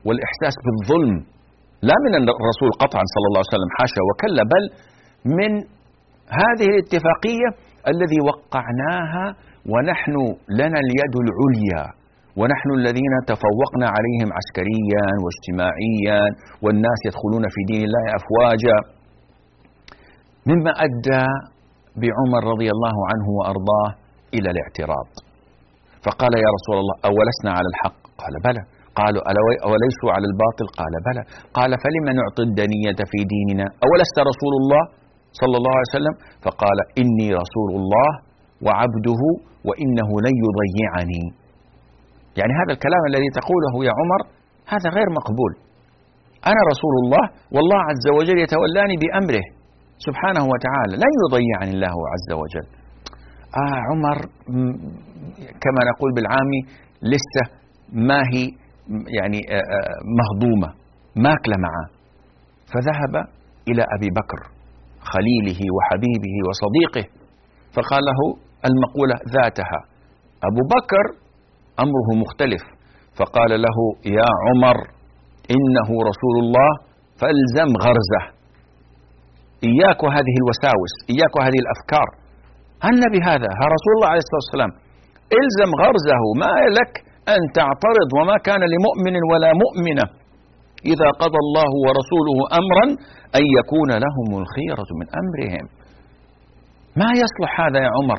والإحساس 0.06 0.56
بالظلم 0.66 1.14
لا 1.88 1.96
من 2.06 2.12
الرسول 2.14 2.70
قطعا 2.82 3.04
صلى 3.14 3.26
الله 3.28 3.40
عليه 3.42 3.54
وسلم 3.54 3.70
حاشا 3.78 4.00
وكلا 4.08 4.42
بل 4.54 4.64
من 5.38 5.52
هذه 6.40 6.66
الاتفاقية 6.72 7.48
الذي 7.92 8.20
وقعناها 8.28 9.26
ونحن 9.72 10.14
لنا 10.60 10.78
اليد 10.84 11.14
العليا 11.24 11.84
ونحن 12.40 12.68
الذين 12.80 13.14
تفوقنا 13.32 13.86
عليهم 13.96 14.28
عسكريا 14.38 15.04
واجتماعيا 15.24 16.20
والناس 16.64 16.98
يدخلون 17.08 17.44
في 17.54 17.60
دين 17.70 17.82
الله 17.88 18.04
أفواجا. 18.18 18.76
مما 20.50 20.72
أدى 20.86 21.24
بعمر 22.02 22.42
رضي 22.52 22.68
الله 22.74 22.96
عنه 23.10 23.26
وأرضاه 23.38 23.88
إلى 24.34 24.48
الاعتراض. 24.54 25.08
فقال 26.04 26.32
يا 26.44 26.50
رسول 26.56 26.76
الله 26.82 26.96
أولسنا 27.10 27.50
على 27.58 27.68
الحق؟ 27.72 28.00
قال 28.20 28.34
بلى. 28.46 28.62
قالوا 29.00 29.22
أوليسوا 29.68 30.10
على 30.14 30.26
الباطل؟ 30.30 30.66
قال 30.80 30.94
بلى. 31.08 31.22
قال 31.58 31.70
فلم 31.84 32.06
نعطي 32.18 32.42
الدنية 32.48 33.00
في 33.10 33.18
ديننا؟ 33.34 33.66
أولست 33.86 34.16
رسول 34.30 34.54
الله 34.60 34.82
صلى 35.40 35.56
الله 35.60 35.74
عليه 35.78 35.92
وسلم؟ 35.94 36.14
فقال 36.44 36.78
إني 37.00 37.28
رسول 37.42 37.70
الله 37.80 38.10
وعبده 38.66 39.22
وإنه 39.68 40.08
لن 40.26 40.34
يضيعني. 40.44 41.24
يعني 42.38 42.52
هذا 42.60 42.72
الكلام 42.76 43.02
الذي 43.10 43.28
تقوله 43.38 43.74
يا 43.88 43.92
عمر 44.00 44.20
هذا 44.72 44.88
غير 44.96 45.08
مقبول. 45.18 45.52
أنا 46.50 46.60
رسول 46.72 46.94
الله 47.02 47.24
والله 47.54 47.80
عز 47.90 48.06
وجل 48.18 48.38
يتولاني 48.44 48.96
بأمره 49.02 49.46
سبحانه 50.06 50.44
وتعالى 50.52 50.94
لن 51.04 51.12
يضيعني 51.22 51.70
الله 51.76 51.96
عز 52.12 52.30
وجل. 52.42 52.66
آه 53.62 53.78
عمر 53.88 54.18
كما 55.62 55.80
نقول 55.90 56.10
بالعامي 56.16 56.60
لسه 57.12 57.44
ما 57.92 58.20
هي 58.32 58.44
يعني 59.18 59.40
مهضومة 60.18 60.68
ماكلة 61.16 61.56
معه 61.66 61.86
فذهب 62.72 63.14
إلى 63.68 63.82
أبي 63.96 64.08
بكر 64.18 64.40
خليله 65.12 65.60
وحبيبه 65.76 66.34
وصديقه 66.48 67.04
فقال 67.74 68.02
له 68.10 68.20
المقولة 68.68 69.16
ذاتها 69.36 69.80
أبو 70.48 70.62
بكر 70.74 71.04
أمره 71.84 72.08
مختلف 72.22 72.62
فقال 73.18 73.50
له 73.62 73.76
يا 74.18 74.30
عمر 74.46 74.78
إنه 75.54 75.88
رسول 76.10 76.36
الله 76.44 76.70
فالزم 77.20 77.70
غرزه. 77.84 78.22
إياك 79.70 79.98
وهذه 80.04 80.34
الوساوس 80.42 80.94
إياك 81.12 81.32
وهذه 81.36 81.58
الأفكار. 81.64 82.08
أن 82.88 83.00
بهذا 83.14 83.50
ها 83.58 83.64
رسول 83.76 83.92
الله 83.96 84.08
عليه 84.12 84.22
الصلاة 84.24 84.42
والسلام 84.44 84.72
إلزم 85.40 85.70
غرزه 85.82 86.22
ما 86.42 86.52
لك 86.78 86.92
أن 87.34 87.40
تعترض 87.58 88.10
وما 88.18 88.36
كان 88.48 88.62
لمؤمن 88.74 89.14
ولا 89.30 89.50
مؤمنة. 89.64 90.06
إذا 90.92 91.08
قضى 91.22 91.40
الله 91.44 91.70
ورسوله 91.86 92.38
أمرا 92.60 92.86
أن 93.38 93.44
يكون 93.58 93.90
لهم 94.04 94.28
الخيرة 94.42 94.90
من 95.00 95.06
أمرهم. 95.20 95.64
ما 97.00 97.10
يصلح 97.22 97.50
هذا 97.64 97.78
يا 97.86 97.90
عمر؟ 97.96 98.18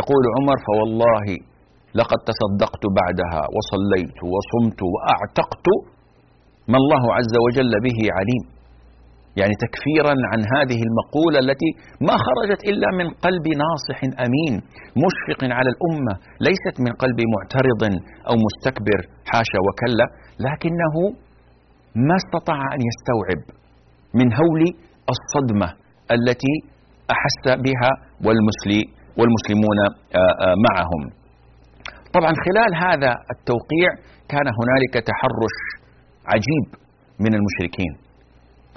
يقول 0.00 0.24
عمر 0.36 0.56
فوالله 0.66 1.26
لقد 2.00 2.18
تصدقت 2.30 2.82
بعدها 2.98 3.42
وصليت 3.54 4.18
وصمت 4.32 4.80
وأعتقت 4.92 5.66
ما 6.72 6.78
الله 6.82 7.02
عز 7.16 7.34
وجل 7.44 7.72
به 7.86 7.98
عليم. 8.16 8.44
يعني 9.40 9.54
تكفيرا 9.64 10.14
عن 10.30 10.40
هذه 10.54 10.80
المقولة 10.88 11.38
التي 11.44 11.70
ما 12.08 12.16
خرجت 12.26 12.60
إلا 12.70 12.88
من 12.98 13.06
قلب 13.24 13.46
ناصح 13.64 13.98
أمين 14.26 14.54
مشفق 15.04 15.40
على 15.58 15.68
الأمة 15.74 16.14
ليست 16.46 16.76
من 16.84 16.92
قلب 17.02 17.18
معترض 17.34 17.82
أو 18.28 18.34
مستكبر 18.46 19.00
حاشا 19.30 19.58
وكلا 19.66 20.06
لكنه 20.46 20.94
ما 22.08 22.16
استطاع 22.22 22.62
أن 22.74 22.80
يستوعب 22.90 23.42
من 24.18 24.28
هول 24.40 24.62
الصدمة 25.14 25.68
التي 26.16 26.54
أحس 27.14 27.44
بها 27.66 27.90
والمسلمون 29.18 29.78
آه، 29.88 30.18
آه، 30.18 30.54
معهم. 30.66 31.02
طبعا 32.16 32.32
خلال 32.46 32.70
هذا 32.86 33.12
التوقيع 33.34 33.90
كان 34.32 34.46
هنالك 34.58 34.94
تحرش 35.08 35.56
عجيب 36.32 36.66
من 37.20 37.32
المشركين. 37.38 38.01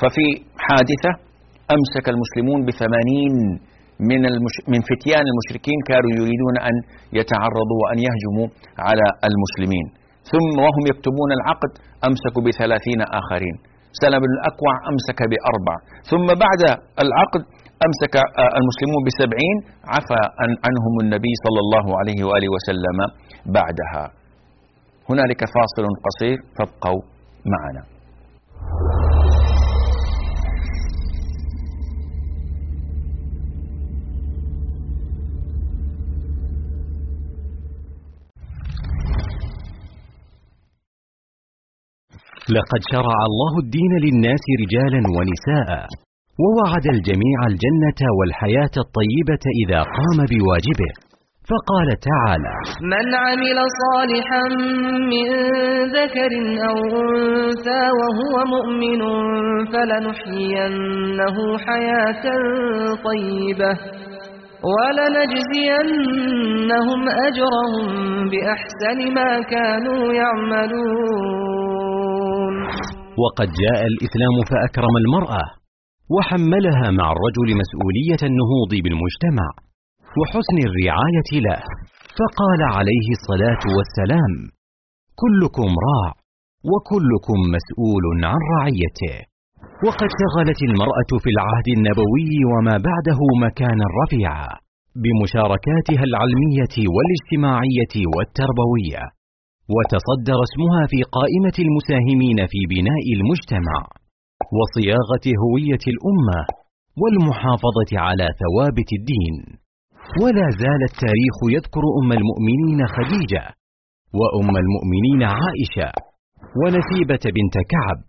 ففي 0.02 0.26
حادثة 0.66 1.12
أمسك 1.76 2.06
المسلمون 2.14 2.60
بثمانين 2.68 3.34
من, 4.10 4.22
المش... 4.32 4.56
من 4.74 4.82
فتيان 4.90 5.26
المشركين 5.32 5.80
كانوا 5.90 6.12
يريدون 6.20 6.56
أن 6.70 6.76
يتعرضوا 7.20 7.80
وأن 7.84 8.00
يهجموا 8.08 8.48
على 8.88 9.08
المسلمين. 9.30 9.86
ثم 10.32 10.54
وهم 10.66 10.84
يكتبون 10.92 11.30
العقد 11.38 11.72
أمسكوا 12.08 12.44
بثلاثين 12.48 13.00
آخرين. 13.22 13.56
سلم 14.02 14.20
بن 14.26 14.32
الأكوع 14.38 14.74
أمسك 14.92 15.20
بأربع. 15.32 15.76
ثم 16.12 16.28
بعد 16.46 16.62
العقد 17.06 17.42
أمسك 17.88 18.16
آه، 18.18 18.52
المسلمون 18.60 19.02
بسبعين. 19.08 19.58
عفى 19.94 20.22
عنهم 20.66 20.94
النبي 21.04 21.34
صلى 21.46 21.60
الله 21.66 21.86
عليه 22.00 22.20
وآله 22.28 22.50
وسلم 22.56 22.98
بعدها. 23.58 24.04
هنالك 25.10 25.42
فاصل 25.56 25.86
قصير 26.06 26.38
فابقوا 26.58 27.02
معنا. 27.54 27.84
لقد 42.54 42.82
شرع 42.92 43.18
الله 43.30 43.54
الدين 43.64 43.94
للناس 44.06 44.44
رجالا 44.62 45.02
ونساء 45.16 45.70
ووعد 46.44 46.86
الجميع 46.96 47.38
الجنة 47.52 48.02
والحياة 48.18 48.76
الطيبة 48.86 49.44
إذا 49.64 49.80
قام 49.98 50.18
بواجبه. 50.32 50.92
فقال 51.50 51.90
تعالى 52.10 52.56
من 52.94 53.06
عمل 53.16 53.58
صالحا 53.84 54.44
من 55.14 55.28
ذكر 55.98 56.32
أو 56.70 56.78
أنثى 57.02 57.84
وهو 58.00 58.36
مؤمن 58.56 59.02
فلنحيينه 59.74 61.38
حياة 61.58 62.26
طيبة 63.08 63.74
ولنجزينهم 64.74 65.82
أجرهم 67.28 67.88
بأحسن 68.30 69.00
ما 69.14 69.32
كانوا 69.42 70.04
يعملون. 70.14 71.55
وقد 73.24 73.50
جاء 73.64 73.82
الإسلام 73.92 74.36
فأكرم 74.52 74.96
المرأة 75.04 75.46
وحملها 76.16 76.88
مع 77.00 77.08
الرجل 77.16 77.50
مسؤولية 77.62 78.22
النهوض 78.30 78.72
بالمجتمع 78.84 79.48
وحسن 80.20 80.58
الرعاية 80.70 81.30
له. 81.48 81.62
فقال 82.20 82.62
عليه 82.78 83.08
الصلاة 83.18 83.64
والسلام 83.78 84.34
كلكم 85.22 85.70
راع 85.88 86.12
وكلكم 86.72 87.40
مسؤول 87.56 88.06
عن 88.32 88.40
رعيته. 88.56 89.16
وقد 89.86 90.10
شغلت 90.22 90.60
المرأة 90.70 91.12
في 91.24 91.30
العهد 91.36 91.68
النبوي 91.78 92.34
وما 92.52 92.76
بعده 92.90 93.20
مكانا 93.46 93.86
رفيعا 94.02 94.50
بمشاركاتها 95.04 96.04
العلمية 96.10 96.76
والاجتماعية 96.96 97.96
والتربوية 98.16 99.04
وتصدر 99.74 100.38
اسمها 100.48 100.84
في 100.92 101.00
قائمة 101.18 101.58
المساهمين 101.66 102.40
في 102.52 102.60
بناء 102.74 103.06
المجتمع 103.18 103.78
وصياغة 104.58 105.26
هوية 105.44 105.84
الأمة 105.94 106.40
والمحافظة 107.02 107.92
على 108.08 108.28
ثوابت 108.42 108.90
الدين. 109.00 109.36
ولا 110.22 110.48
زال 110.62 110.82
التاريخ 110.92 111.36
يذكر 111.56 111.84
أم 112.00 112.10
المؤمنين 112.20 112.80
خديجة 112.96 113.44
وأم 114.20 114.54
المؤمنين 114.64 115.22
عائشة 115.38 115.90
ونسيبة 116.60 117.24
بنت 117.38 117.56
كعب 117.74 118.00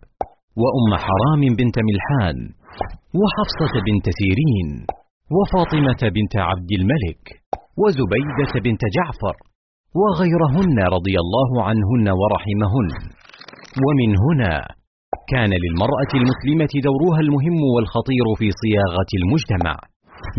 وأم 0.61 0.89
حرام 1.05 1.41
بنت 1.59 1.77
ملحان 1.89 2.37
وحفصة 3.19 3.73
بنت 3.87 4.07
سيرين 4.19 4.69
وفاطمة 5.35 6.01
بنت 6.17 6.35
عبد 6.49 6.71
الملك 6.79 7.23
وزبيدة 7.81 8.53
بنت 8.65 8.81
جعفر 8.97 9.35
وغيرهن 10.01 10.77
رضي 10.95 11.15
الله 11.23 11.51
عنهن 11.67 12.07
ورحمهن. 12.19 12.87
ومن 13.85 14.09
هنا 14.25 14.53
كان 15.31 15.51
للمرأة 15.63 16.11
المسلمة 16.21 16.73
دورها 16.87 17.19
المهم 17.25 17.59
والخطير 17.73 18.25
في 18.39 18.47
صياغة 18.61 19.11
المجتمع 19.21 19.75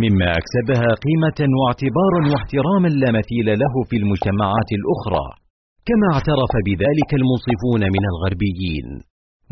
مما 0.03 0.29
أكسبها 0.40 0.88
قيمة 1.07 1.40
واعتبارا 1.59 2.21
واحتراما 2.31 2.88
لا 3.03 3.11
مثيل 3.18 3.49
له 3.62 3.75
في 3.88 3.97
المجتمعات 4.03 4.71
الأخرى 4.79 5.27
كما 5.88 6.07
اعترف 6.14 6.53
بذلك 6.66 7.11
المنصفون 7.21 7.83
من 7.94 8.05
الغربيين 8.12 8.88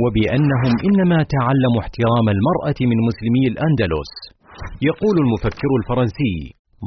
وبأنهم 0.02 0.72
إنما 0.88 1.18
تعلموا 1.36 1.80
احترام 1.84 2.26
المرأة 2.36 2.78
من 2.90 2.98
مسلمي 3.08 3.44
الأندلس. 3.52 4.12
يقول 4.88 5.16
المفكر 5.24 5.70
الفرنسي 5.80 6.36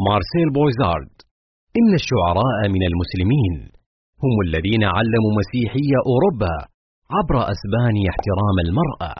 مارسيل 0.08 0.48
بويزارد 0.56 1.14
إن 1.78 1.92
الشعراء 2.02 2.60
من 2.76 2.84
المسلمين 2.90 3.54
هم 4.24 4.36
الذين 4.48 4.84
علموا 4.96 5.34
مسيحي 5.40 5.90
أوروبا 6.12 6.56
عبر 7.16 7.36
أسبانيا 7.54 8.10
احترام 8.14 8.58
المرأة 8.66 9.14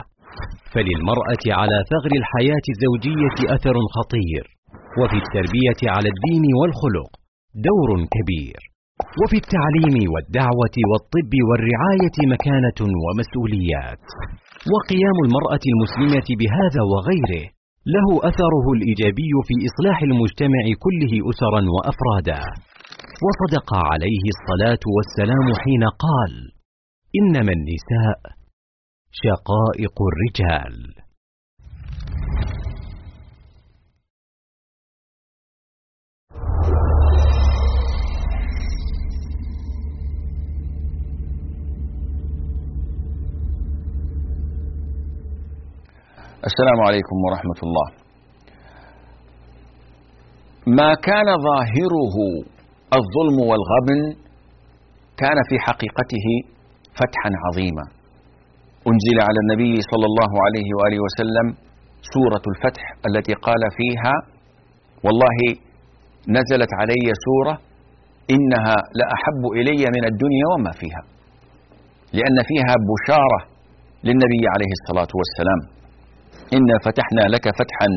فللمرأة 0.72 1.44
على 1.60 1.76
ثغر 1.92 2.12
الحياة 2.20 2.66
الزوجية 2.74 3.38
أثر 3.56 3.76
خطير 3.96 4.44
وفي 5.00 5.16
التربية 5.22 5.80
على 5.94 6.08
الدين 6.14 6.44
والخلق 6.58 7.10
دور 7.68 7.90
كبير 8.14 8.60
وفي 9.20 9.36
التعليم 9.42 9.96
والدعوة 10.12 10.76
والطب 10.90 11.32
والرعاية 11.48 12.16
مكانة 12.34 12.80
ومسؤوليات 13.04 14.04
وقيام 14.74 15.16
المرأة 15.26 15.64
المسلمة 15.72 16.28
بهذا 16.40 16.82
وغيره 16.92 17.44
له 17.86 18.08
أثره 18.28 18.66
الإيجابي 18.76 19.32
في 19.48 19.54
إصلاح 19.68 20.02
المجتمع 20.02 20.64
كله 20.84 21.12
أسرا 21.30 21.62
وأفرادا. 21.74 22.42
وصدق 23.26 23.68
عليه 23.74 24.24
الصلاة 24.34 24.84
والسلام 24.96 25.46
حين 25.62 25.84
قال 26.06 26.32
إنما 27.20 27.52
النساء 27.58 28.20
شقائق 29.22 29.96
الرجال. 30.10 30.74
السلام 46.48 46.78
عليكم 46.88 47.16
ورحمة 47.26 47.60
الله. 47.66 47.88
ما 50.78 50.90
كان 51.08 51.28
ظاهره 51.48 52.16
الظلم 52.98 53.38
والغبن 53.50 54.00
كان 55.22 55.38
في 55.48 55.56
حقيقته 55.66 56.26
فتحا 56.98 57.30
عظيما. 57.44 57.84
أنزل 58.90 59.18
على 59.26 59.38
النبي 59.44 59.74
صلى 59.90 60.06
الله 60.10 60.32
عليه 60.46 60.68
وآله 60.78 60.98
وسلم 61.06 61.46
سورة 62.14 62.44
الفتح 62.52 62.84
التي 63.08 63.34
قال 63.46 63.62
فيها: 63.78 64.14
والله 65.04 65.38
نزلت 66.36 66.70
علي 66.80 67.06
سورة 67.26 67.54
إنها 68.34 68.76
لأحب 69.00 69.42
إلي 69.58 69.82
من 69.96 70.04
الدنيا 70.10 70.46
وما 70.52 70.72
فيها. 70.80 71.02
لأن 72.18 72.38
فيها 72.50 72.74
بشارة 72.90 73.40
للنبي 74.04 74.42
عليه 74.54 74.72
الصلاة 74.78 75.12
والسلام. 75.20 75.79
إنا 76.56 76.76
فتحنا 76.84 77.24
لك 77.34 77.44
فتحا 77.58 77.88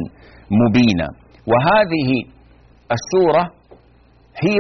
مبينا. 0.62 1.08
وهذه 1.52 2.10
السورة 2.98 3.44
هي 4.46 4.60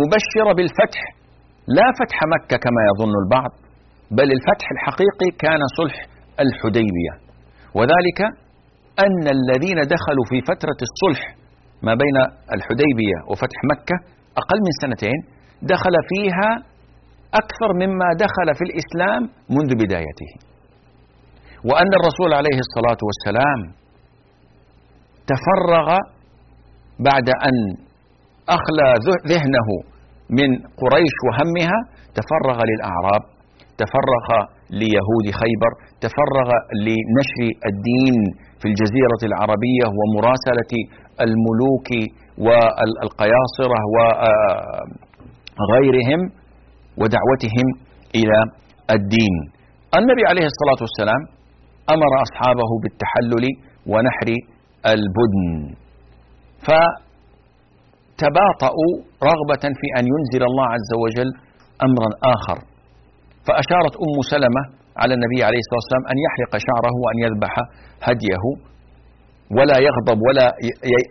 مبشرة 0.00 0.52
بالفتح. 0.58 1.02
لا 1.78 1.86
فتح 2.00 2.18
مكة 2.34 2.56
كما 2.64 2.80
يظن 2.90 3.14
البعض 3.22 3.52
بل 4.18 4.28
الفتح 4.36 4.66
الحقيقي 4.76 5.28
كان 5.44 5.60
صلح 5.78 5.98
الحديبية. 6.44 7.14
وذلك 7.78 8.20
أن 9.06 9.24
الذين 9.36 9.78
دخلوا 9.94 10.26
في 10.30 10.38
فترة 10.50 10.78
الصلح 10.88 11.22
ما 11.82 11.94
بين 12.02 12.16
الحديبية 12.56 13.18
وفتح 13.30 13.58
مكة 13.72 13.96
أقل 14.40 14.58
من 14.66 14.74
سنتين 14.82 15.18
دخل 15.62 15.94
فيها 16.10 16.50
أكثر 17.42 17.70
مما 17.82 18.08
دخل 18.24 18.48
في 18.58 18.64
الإسلام 18.68 19.22
منذ 19.56 19.70
بدايته. 19.82 20.30
وأن 21.64 21.90
الرسول 22.00 22.30
عليه 22.40 22.58
الصلاة 22.66 23.00
والسلام 23.08 23.60
تفرغ 25.32 25.88
بعد 27.08 27.28
أن 27.48 27.56
أخلى 28.48 28.88
ذهنه 29.32 29.68
من 30.30 30.48
قريش 30.82 31.14
وهمها 31.26 31.78
تفرغ 32.18 32.58
للأعراب 32.70 33.22
تفرغ 33.82 34.26
ليهود 34.70 35.26
خيبر 35.40 35.72
تفرغ 36.04 36.48
لنشر 36.86 37.48
الدين 37.70 38.16
في 38.60 38.66
الجزيرة 38.68 39.22
العربية 39.30 39.86
ومراسلة 39.98 40.72
الملوك 41.26 41.88
والقياصرة 42.46 43.78
وغيرهم 45.60 46.20
ودعوتهم 47.00 47.66
إلى 48.14 48.38
الدين. 48.90 49.34
النبي 49.98 50.24
عليه 50.30 50.46
الصلاة 50.52 50.80
والسلام 50.84 51.37
أمر 51.94 52.12
أصحابه 52.26 52.70
بالتحلل 52.82 53.44
ونحر 53.92 54.28
البدن. 54.94 55.48
فتباطؤوا 58.16 58.92
رغبة 59.30 59.64
في 59.80 59.86
أن 59.98 60.04
ينزل 60.12 60.42
الله 60.50 60.66
عز 60.76 60.92
وجل 61.04 61.30
أمرا 61.86 62.10
آخر. 62.34 62.58
فأشارت 63.46 63.94
أم 64.04 64.16
سلمة 64.32 64.62
على 65.02 65.12
النبي 65.16 65.40
عليه 65.48 65.60
الصلاة 65.64 65.80
والسلام 65.82 66.04
أن 66.12 66.18
يحلق 66.26 66.52
شعره 66.68 66.94
وأن 67.02 67.18
يذبح 67.24 67.52
هديه 68.08 68.44
ولا 69.56 69.76
يغضب 69.88 70.18
ولا 70.26 70.46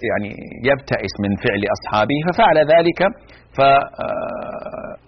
يعني 0.10 0.32
يبتئس 0.70 1.14
من 1.24 1.32
فعل 1.44 1.62
أصحابه. 1.78 2.18
ففعل 2.28 2.58
ذلك 2.74 3.00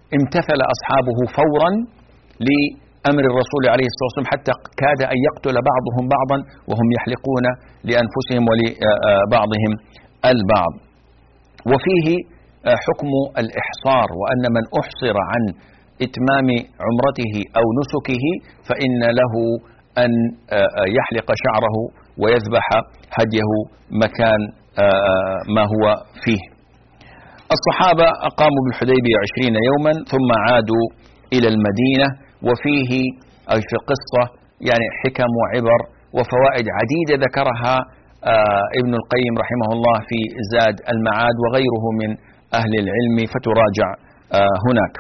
فامتثل 0.10 0.60
أصحابه 0.76 1.18
فورا 1.38 1.70
لأمر 3.06 3.24
الرسول 3.32 3.64
عليه 3.74 3.88
الصلاة 3.92 4.08
والسلام 4.10 4.30
حتى 4.34 4.54
كاد 4.82 5.00
أن 5.14 5.18
يقتل 5.28 5.56
بعضهم 5.72 6.04
بعضا 6.16 6.38
وهم 6.70 6.88
يحلقون 6.98 7.46
لأنفسهم 7.90 8.44
ولبعضهم 8.50 9.72
البعض. 10.32 10.74
وفيه 11.72 12.08
حكم 12.86 13.12
الإحصار 13.42 14.08
وأن 14.20 14.44
من 14.56 14.64
أحصر 14.82 15.16
عن 15.32 15.44
إتمام 16.06 16.48
عمرته 16.86 17.34
أو 17.60 17.66
نسكه 17.80 18.24
فإن 18.68 19.00
له 19.20 19.34
أن 20.04 20.12
يحلق 20.98 21.28
شعره 21.44 21.76
ويذبح 22.22 22.66
هديه 23.18 23.52
مكان 24.04 24.42
ما 25.56 25.64
هو 25.74 25.84
فيه. 26.24 26.44
الصحابة 27.58 28.08
أقاموا 28.30 28.62
بالحديبية 28.66 29.16
عشرين 29.24 29.56
يوما 29.70 29.94
ثم 30.12 30.30
عادوا 30.46 30.86
إلى 31.34 31.48
المدينة 31.54 32.08
وفيه 32.48 32.92
أي 33.54 33.60
في 33.70 33.76
القصة 33.80 34.24
يعني 34.70 34.88
حكم 35.02 35.30
وعبر 35.40 35.80
وفوائد 36.18 36.66
عديدة 36.80 37.16
ذكرها 37.26 37.76
ابن 38.82 38.94
القيم 39.02 39.34
رحمه 39.44 39.70
الله 39.76 39.98
في 40.10 40.20
زاد 40.54 40.78
المعاد 40.94 41.36
وغيره 41.44 41.86
من 42.02 42.10
أهل 42.60 42.74
العلم 42.84 43.18
فتراجع 43.34 43.88
هناك. 44.68 44.94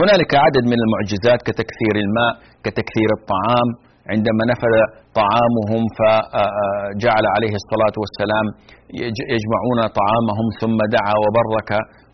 هنالك 0.00 0.30
عدد 0.44 0.64
من 0.72 0.78
المعجزات 0.84 1.40
كتكثير 1.48 1.94
الماء 2.04 2.32
كتكثير 2.64 3.08
الطعام. 3.18 3.68
عندما 4.14 4.42
نفذ 4.52 4.74
طعامهم 5.20 5.82
فجعل 5.98 7.24
عليه 7.34 7.54
الصلاة 7.60 7.96
والسلام 8.02 8.46
يجمعون 9.34 9.80
طعامهم 10.00 10.46
ثم 10.60 10.78
دعا 10.96 11.14
وبرك 11.22 11.70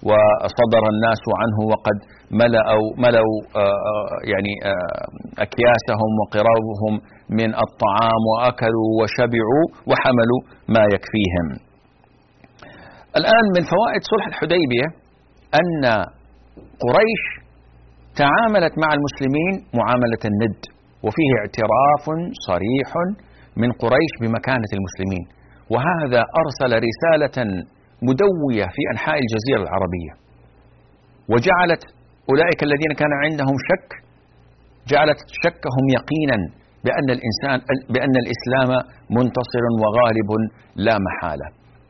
وصدر 0.09 0.83
الناس 0.95 1.23
عنه 1.41 1.59
وقد 1.73 1.99
ملأوا 2.31 2.89
ملأوا 3.05 3.39
يعني 4.33 4.55
أكياسهم 5.45 6.11
وقرابهم 6.21 6.95
من 7.31 7.51
الطعام 7.65 8.23
وأكلوا 8.33 8.91
وشبعوا 8.99 9.65
وحملوا 9.89 10.41
ما 10.75 10.85
يكفيهم. 10.95 11.47
الآن 13.21 13.45
من 13.57 13.63
فوائد 13.73 14.03
صلح 14.13 14.27
الحديبية 14.33 14.87
أن 15.61 15.83
قريش 16.85 17.25
تعاملت 18.23 18.75
مع 18.83 18.91
المسلمين 18.99 19.55
معاملة 19.81 20.23
الند 20.31 20.61
وفيه 21.05 21.31
اعتراف 21.41 22.05
صريح 22.49 22.91
من 23.57 23.71
قريش 23.83 24.13
بمكانة 24.21 24.71
المسلمين. 24.79 25.25
وهذا 25.73 26.23
أرسل 26.43 26.73
رسالة 26.89 27.39
مدوية 28.03 28.67
في 28.75 28.83
أنحاء 28.93 29.19
الجزيرة 29.25 29.63
العربية. 29.67 30.13
وجعلت 31.33 31.83
أولئك 32.31 32.63
الذين 32.63 32.93
كان 33.01 33.13
عندهم 33.25 33.57
شك 33.71 33.89
جعلت 34.93 35.19
شكهم 35.45 35.85
يقينا 35.99 36.39
بأن 36.85 37.09
الإنسان 37.17 37.59
بأن 37.95 38.15
الإسلام 38.25 38.71
منتصر 39.11 39.65
وغالب 39.83 40.31
لا 40.77 40.97
محالة. 41.07 41.47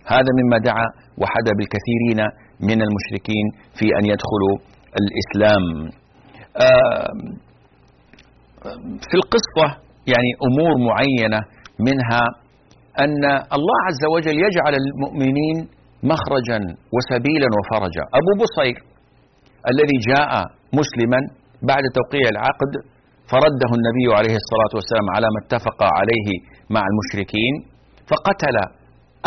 هذا 0.06 0.30
مما 0.38 0.58
دعا 0.58 0.86
وحدا 1.20 1.52
بالكثيرين 1.58 2.20
من 2.60 2.82
المشركين 2.86 3.46
في 3.78 3.86
أن 3.98 4.04
يدخلوا 4.12 4.56
الإسلام. 5.00 5.64
في 9.08 9.14
القصة 9.20 9.66
يعني 10.12 10.30
أمور 10.48 10.72
معينة 10.88 11.40
منها 11.88 12.22
أن 13.04 13.24
الله 13.56 13.78
عز 13.88 14.04
وجل 14.14 14.36
يجعل 14.46 14.74
المؤمنين 14.82 15.68
مخرجا 16.02 16.58
وسبيلا 16.94 17.48
وفرجا. 17.58 18.04
أبو 18.18 18.32
بصير 18.42 18.76
الذي 19.72 19.98
جاء 20.10 20.30
مسلما 20.80 21.20
بعد 21.70 21.84
توقيع 21.98 22.26
العقد 22.34 22.72
فرده 23.32 23.70
النبي 23.78 24.06
عليه 24.18 24.36
الصلاة 24.42 24.72
والسلام 24.76 25.06
على 25.16 25.26
ما 25.34 25.38
اتفق 25.44 25.80
عليه 25.98 26.28
مع 26.74 26.82
المشركين 26.90 27.54
فقتل 28.10 28.56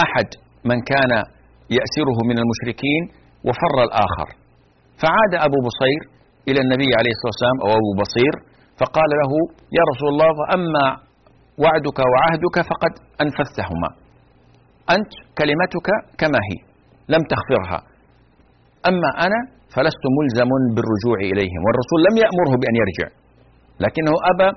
أحد 0.05 0.29
من 0.69 0.77
كان 0.91 1.11
يأسره 1.77 2.17
من 2.29 2.37
المشركين 2.43 3.01
وفر 3.47 3.77
الآخر. 3.87 4.27
فعاد 5.01 5.33
أبو 5.47 5.57
بصير 5.67 6.01
إلى 6.49 6.59
النبي 6.65 6.89
عليه 6.99 7.11
الصلاة 7.15 7.31
والسلام 7.33 7.57
أو 7.63 7.69
أبو 7.79 7.91
بصير 8.01 8.33
فقال 8.79 9.09
له 9.21 9.31
يا 9.77 9.83
رسول 9.91 10.09
الله 10.13 10.29
فأما 10.39 10.87
وعدك 11.63 11.99
وعهدك 12.11 12.55
فقد 12.69 12.93
أنفذتهما. 13.25 13.89
أنت 14.95 15.11
كلمتك 15.39 15.87
كما 16.21 16.39
هي 16.49 16.57
لم 17.13 17.21
تغفرها 17.33 17.79
أما 18.89 19.09
أنا 19.25 19.39
فلست 19.75 20.03
ملزم 20.17 20.51
بالرجوع 20.75 21.17
إليهم 21.31 21.61
والرسول 21.65 21.99
لم 22.07 22.15
يأمره 22.23 22.53
بأن 22.61 22.75
يرجع 22.81 23.07
لكنه 23.83 24.13
أبى 24.31 24.49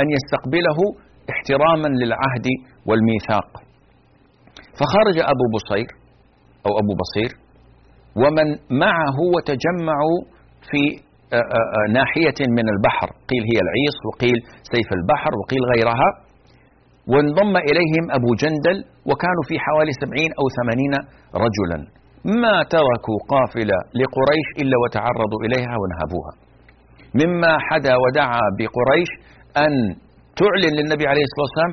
أن 0.00 0.06
يستقبله 0.16 0.78
احتراما 1.32 1.88
للعهد 2.00 2.46
والميثاق. 2.88 3.48
فخرج 4.78 5.16
أبو 5.32 5.46
بصير 5.56 5.88
أو 6.66 6.72
أبو 6.82 6.92
بصير 7.02 7.30
ومن 8.22 8.48
معه 8.84 9.18
وتجمعوا 9.34 10.18
في 10.70 10.82
ناحية 11.98 12.38
من 12.58 12.66
البحر 12.74 13.08
قيل 13.30 13.42
هي 13.50 13.58
العيص 13.66 13.98
وقيل 14.08 14.38
سيف 14.72 14.88
البحر 14.98 15.30
وقيل 15.40 15.62
غيرها. 15.72 16.08
وانضم 17.10 17.54
إليهم 17.68 18.04
أبو 18.18 18.30
جندل 18.42 18.78
وكانوا 19.08 19.44
في 19.48 19.54
حوالي 19.64 19.92
سبعين 20.02 20.30
أو 20.40 20.44
ثمانين 20.58 20.94
رجلا. 21.44 21.78
ما 22.42 22.56
تركوا 22.74 23.18
قافلة 23.34 23.78
لقريش 24.00 24.48
إلا 24.62 24.76
وتعرضوا 24.82 25.40
إليها 25.46 25.74
ونهبوها 25.80 26.32
مما 27.20 27.52
حدا 27.68 27.94
ودعا 28.02 28.44
بقريش 28.58 29.10
أن 29.64 29.72
تعلن 30.40 30.72
للنبي 30.78 31.06
عليه 31.12 31.24
الصلاة 31.28 31.46
والسلام 31.46 31.72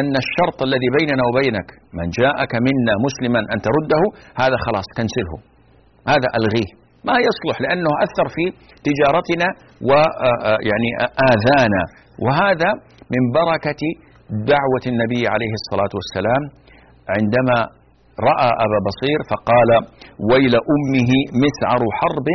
أن 0.00 0.12
الشرط 0.24 0.58
الذي 0.68 0.88
بيننا 0.98 1.22
وبينك 1.28 1.68
من 1.98 2.06
جاءك 2.20 2.52
منا 2.68 2.94
مسلما 3.06 3.40
أن 3.52 3.58
ترده 3.66 4.02
هذا 4.42 4.56
خلاص 4.66 4.86
كنسله 4.96 5.36
هذا 6.12 6.28
ألغيه. 6.38 6.70
ما 7.08 7.16
يصلح 7.28 7.56
لأنه 7.64 7.90
أثر 8.06 8.26
في 8.36 8.44
تجارتنا 8.88 9.48
ويعني 9.88 10.90
آذانا. 11.32 11.82
وهذا 12.24 12.70
من 13.14 13.22
بركة 13.38 13.82
دعوة 14.28 14.84
النبي 14.92 15.22
عليه 15.34 15.52
الصلاة 15.60 15.92
والسلام 15.98 16.42
عندما 17.16 17.58
رأى 18.30 18.50
أبا 18.64 18.78
بصير 18.88 19.18
فقال 19.30 19.70
ويل 20.30 20.54
أمه 20.74 21.10
مسعر 21.44 21.82
حرب 21.98 22.28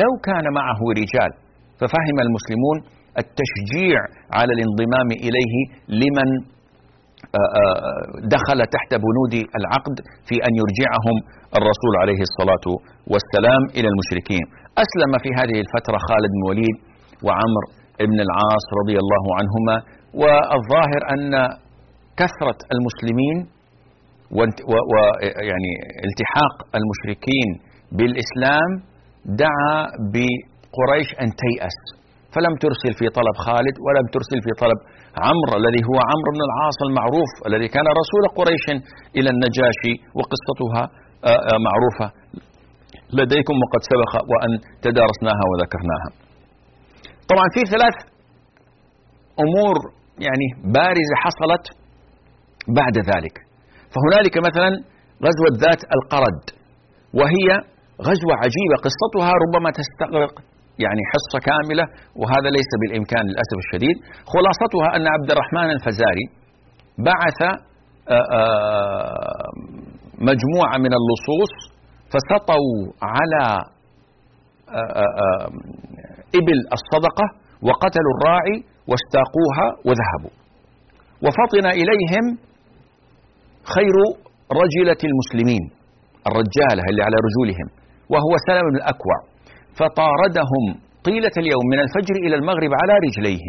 لو 0.00 0.12
كان 0.28 0.44
معه 0.58 0.80
رجال. 1.00 1.32
ففهم 1.80 2.16
المسلمون 2.26 2.76
التشجيع 3.22 3.98
على 4.38 4.52
الانضمام 4.56 5.08
إليه 5.26 5.54
لمن 6.00 6.28
دخل 8.34 8.58
تحت 8.76 8.90
بنود 9.04 9.34
العقد 9.58 9.96
في 10.28 10.36
أن 10.46 10.52
يرجعهم 10.62 11.16
الرسول 11.58 11.94
عليه 12.02 12.20
الصلاة 12.28 12.66
والسلام 13.12 13.62
إلى 13.76 13.88
المشركين. 13.92 14.44
أسلم 14.84 15.12
في 15.24 15.30
هذه 15.40 15.56
الفترة 15.64 15.98
خالد 16.08 16.30
بن 16.36 16.42
وليد 16.48 16.76
وعمر 17.26 17.64
بن 18.10 18.18
العاص 18.26 18.66
رضي 18.80 18.96
الله 19.02 19.24
عنهما 19.38 19.76
والظاهر 20.14 21.00
أن 21.14 21.32
كثرة 22.20 22.58
المسلمين 22.74 23.36
ويعني 24.32 25.72
التحاق 26.08 26.54
المشركين 26.78 27.48
بالإسلام 27.96 28.70
دعا 29.42 29.76
بقريش 30.14 31.08
أن 31.22 31.28
تيأس. 31.42 31.78
فلم 32.34 32.54
ترسل 32.64 32.92
في 32.98 33.06
طلب 33.18 33.36
خالد 33.46 33.74
ولم 33.84 34.06
ترسل 34.14 34.38
في 34.46 34.52
طلب 34.62 34.78
عمرو 35.26 35.54
الذي 35.60 35.82
هو 35.88 35.98
عمرو 36.10 36.30
بن 36.36 36.42
العاص 36.48 36.78
المعروف 36.88 37.30
الذي 37.48 37.68
كان 37.74 37.86
رسول 38.00 38.22
قريش 38.38 38.66
إلى 39.18 39.28
النجاشي 39.34 39.94
وقصتها 40.18 40.84
آه، 41.24 41.40
آه، 41.50 41.58
معروفة. 41.68 42.06
لديكم 43.18 43.54
وقد 43.62 43.82
سبق 43.92 44.12
وأن 44.30 44.50
تدارسناها 44.84 45.44
وذكرناها. 45.50 46.08
طبعا 47.30 47.46
في 47.54 47.62
ثلاث 47.74 47.96
أمور 49.44 49.76
يعني 50.26 50.46
بارزة 50.76 51.14
حصلت 51.24 51.64
بعد 52.78 52.96
ذلك. 53.10 53.36
فهنالك 53.92 54.34
مثلا 54.48 54.70
غزوة 55.26 55.50
ذات 55.64 55.82
القرد 55.96 56.42
وهي 57.18 57.48
غزوة 58.08 58.34
عجيبة. 58.42 58.76
قصتها 58.86 59.30
ربما 59.44 59.70
تستغرق 59.80 60.34
يعني 60.84 61.02
حصة 61.12 61.38
كاملة 61.48 61.84
وهذا 62.20 62.48
ليس 62.58 62.70
بالإمكان 62.80 63.24
للأسف 63.30 63.58
الشديد. 63.64 63.96
خلاصتها 64.32 64.88
أن 64.96 65.04
عبد 65.14 65.30
الرحمن 65.34 65.68
الفزاري 65.76 66.26
بعث 67.08 67.40
آه، 68.10 68.26
آه، 68.38 69.48
مجموعة 70.30 70.76
من 70.84 70.92
اللصوص 71.00 71.52
فسطوا 72.12 72.72
على 73.02 73.44
آه، 74.68 75.48
إبل 76.38 76.58
الصدقة 76.76 77.26
وقتلوا 77.62 78.12
الراعي 78.16 78.64
واستاقوها 78.90 79.66
وذهبوا. 79.88 80.34
وفطن 81.24 81.66
إليهم 81.80 82.24
خير 83.74 83.96
رجلة 84.62 85.00
المسلمين 85.10 85.64
الرجالة 86.28 86.82
اللي 86.90 87.02
على 87.06 87.16
رجولهم 87.26 87.68
وهو 88.12 88.32
سلم 88.48 88.64
بن 88.72 88.76
الأكوع. 88.82 89.18
فطاردهم 89.78 90.64
طيلة 91.08 91.34
اليوم 91.42 91.64
من 91.72 91.78
الفجر 91.84 92.16
إلى 92.26 92.34
المغرب 92.40 92.72
على 92.80 92.94
رجليه 93.06 93.46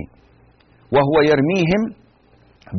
وهو 0.96 1.16
يرميهم 1.32 1.82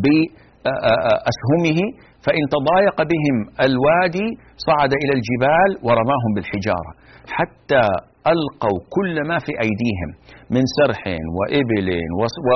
بأسهمه 0.04 1.80
فإن 2.24 2.42
تضايق 2.56 2.98
بهم 3.12 3.36
الوادي 3.66 4.28
صعد 4.68 4.92
إلى 5.02 5.12
الجبال 5.18 5.70
ورماهم 5.86 6.30
بالحجارة. 6.34 6.92
حتى 7.38 7.84
ألقوا 8.26 8.78
كل 8.96 9.28
ما 9.28 9.38
في 9.38 9.52
أيديهم 9.64 10.10
من 10.50 10.62
سرح 10.78 11.02
وإبل 11.38 11.88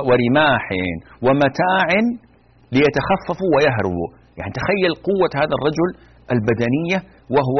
ورماح 0.09 0.67
ومتاع 1.25 1.89
ليتخففوا 2.77 3.51
ويهربوا. 3.57 4.09
يعني 4.39 4.53
تخيل 4.61 4.93
قوة 5.09 5.33
هذا 5.43 5.55
الرجل 5.59 5.89
البدنية 6.35 6.99
وهو 7.35 7.59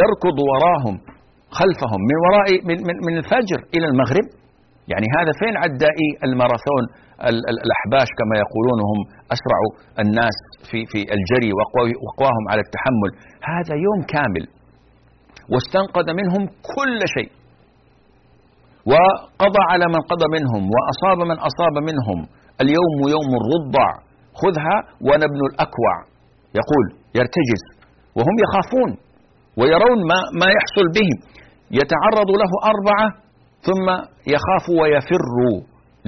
يركض 0.00 0.36
وراهم 0.50 0.96
خلفهم 1.58 2.00
من 2.10 2.16
وراء 2.24 2.48
من, 2.68 2.76
من, 2.88 2.96
من 3.06 3.14
الفجر 3.22 3.60
إلى 3.74 3.86
المغرب. 3.90 4.26
يعني 4.92 5.06
هذا 5.18 5.32
فين 5.40 5.54
عدائي 5.64 6.08
الماراثون 6.26 6.84
الأحباش 7.64 8.08
كما 8.20 8.34
يقولون 8.44 8.78
هم 8.90 9.00
أسرع 9.34 9.60
الناس 10.04 10.36
في, 10.70 10.78
في 10.92 11.00
الجري 11.16 11.50
وقواهم 12.04 12.44
على 12.50 12.62
التحمل. 12.66 13.10
هذا 13.52 13.74
يوم 13.86 14.00
كامل 14.14 14.44
واستنقذ 15.52 16.06
منهم 16.20 16.42
كل 16.46 17.00
شيء. 17.16 17.39
وقضى 18.90 19.62
على 19.72 19.86
من 19.94 20.00
قضى 20.10 20.26
منهم 20.36 20.62
وأصاب 20.74 21.18
من 21.30 21.38
أصاب 21.48 21.74
منهم. 21.88 22.18
اليوم 22.62 22.98
يوم 23.14 23.30
الرضع. 23.40 23.88
خذها 24.40 24.76
وأنا 25.06 25.24
ابن 25.30 25.40
الأكوع. 25.50 25.94
يقول 26.60 26.84
يرتجز. 27.18 27.62
وهم 28.16 28.34
يخافون 28.44 28.90
ويرون 29.60 29.98
ما, 30.10 30.18
ما 30.40 30.48
يحصل 30.56 30.86
بهم 30.96 31.18
يتعرض 31.80 32.30
له 32.42 32.52
أربعة 32.72 33.06
ثم 33.66 33.86
يخاف 34.34 34.64
ويفر 34.80 35.24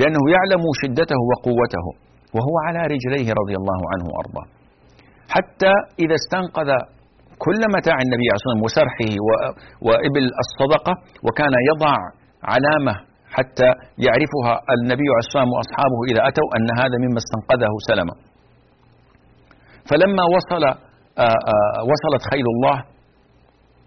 لأنه 0.01 0.23
يعلم 0.35 0.62
شدته 0.83 1.20
وقوته. 1.31 1.87
وهو 2.35 2.55
على 2.66 2.81
رجليه 2.95 3.29
رضي 3.41 3.55
الله 3.61 3.81
عنه 3.93 4.05
وأرضاه. 4.12 4.47
حتى 5.35 5.73
إذا 6.03 6.14
استنقذ 6.20 6.70
كل 7.45 7.61
متاع 7.77 7.97
النبي 8.07 8.27
عليه 8.29 8.39
الصلاة 8.41 8.62
والسلام 8.62 8.66
وسرحه 8.68 9.12
وإبل 9.87 10.25
الصدقة 10.45 10.93
وكان 11.27 11.55
يضع 11.70 11.95
علامة 12.53 12.95
حتى 13.36 13.68
يعرفها 14.07 14.53
النبي 14.76 15.07
عليه 15.12 15.22
الصلاة 15.24 15.32
والسلام 15.32 15.51
وأصحابه 15.57 15.99
إذا 16.11 16.20
أتوا 16.30 16.49
أن 16.57 16.68
هذا 16.80 16.97
مما 17.05 17.18
استنقذه 17.24 17.72
سلمة. 17.90 18.14
فلما 19.88 20.24
وصل 20.36 20.64
آآ 20.64 21.36
آآ 21.53 21.78
وصلت 21.90 22.22
خيل 22.32 22.47
الله 22.55 22.76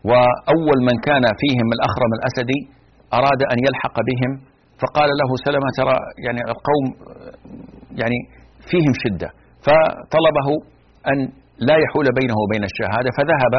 وأول 0.09 0.79
من 0.89 0.95
كان 1.07 1.25
فيهم 1.41 1.67
الأخرم 1.75 2.11
الأسدي 2.17 2.59
أراد 3.19 3.41
أن 3.53 3.57
يلحق 3.67 3.97
بهم 4.09 4.31
فقال 4.81 5.09
له 5.21 5.29
سلمة 5.45 5.69
ترى 5.79 5.95
يعني 6.25 6.41
القوم 6.53 6.85
يعني 8.01 8.17
فيهم 8.69 8.93
شدة. 9.03 9.29
فطلبه 9.65 10.47
أن 11.11 11.17
لا 11.67 11.75
يحول 11.83 12.07
بينه 12.19 12.37
وبين 12.43 12.63
الشهادة 12.71 13.09
فذهب 13.17 13.53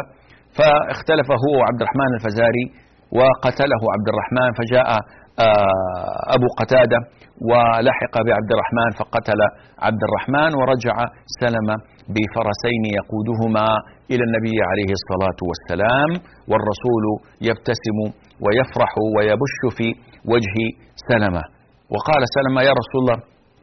فاختلف 0.58 1.28
هو 1.44 1.52
وعبد 1.60 1.80
الرحمن 1.82 2.10
الفزاري 2.18 2.64
وقتله 3.12 3.82
عبد 3.94 4.08
الرحمن 4.12 4.50
فجاء 4.58 4.88
آه، 5.40 6.36
أبو 6.36 6.48
قتادة 6.60 6.98
ولحق 7.50 8.14
بعبد 8.26 8.50
الرحمن 8.54 8.90
فقتل 8.98 9.40
عبد 9.86 10.02
الرحمن 10.08 10.50
ورجع 10.58 10.96
سلم 11.40 11.68
بفرسين 12.14 12.84
يقودهما 12.98 13.66
إلى 14.10 14.22
النبي 14.28 14.56
عليه 14.70 14.90
الصلاة 14.98 15.40
والسلام. 15.48 16.10
والرسول 16.50 17.04
يبتسم 17.48 17.98
ويفرح 18.44 18.92
ويبش 19.16 19.58
في 19.76 19.88
وجه 20.32 20.54
سلمة. 21.10 21.42
وقال 21.94 22.22
سلمة 22.36 22.60
يا 22.68 22.74
رسول 22.80 22.98
الله 23.02 23.18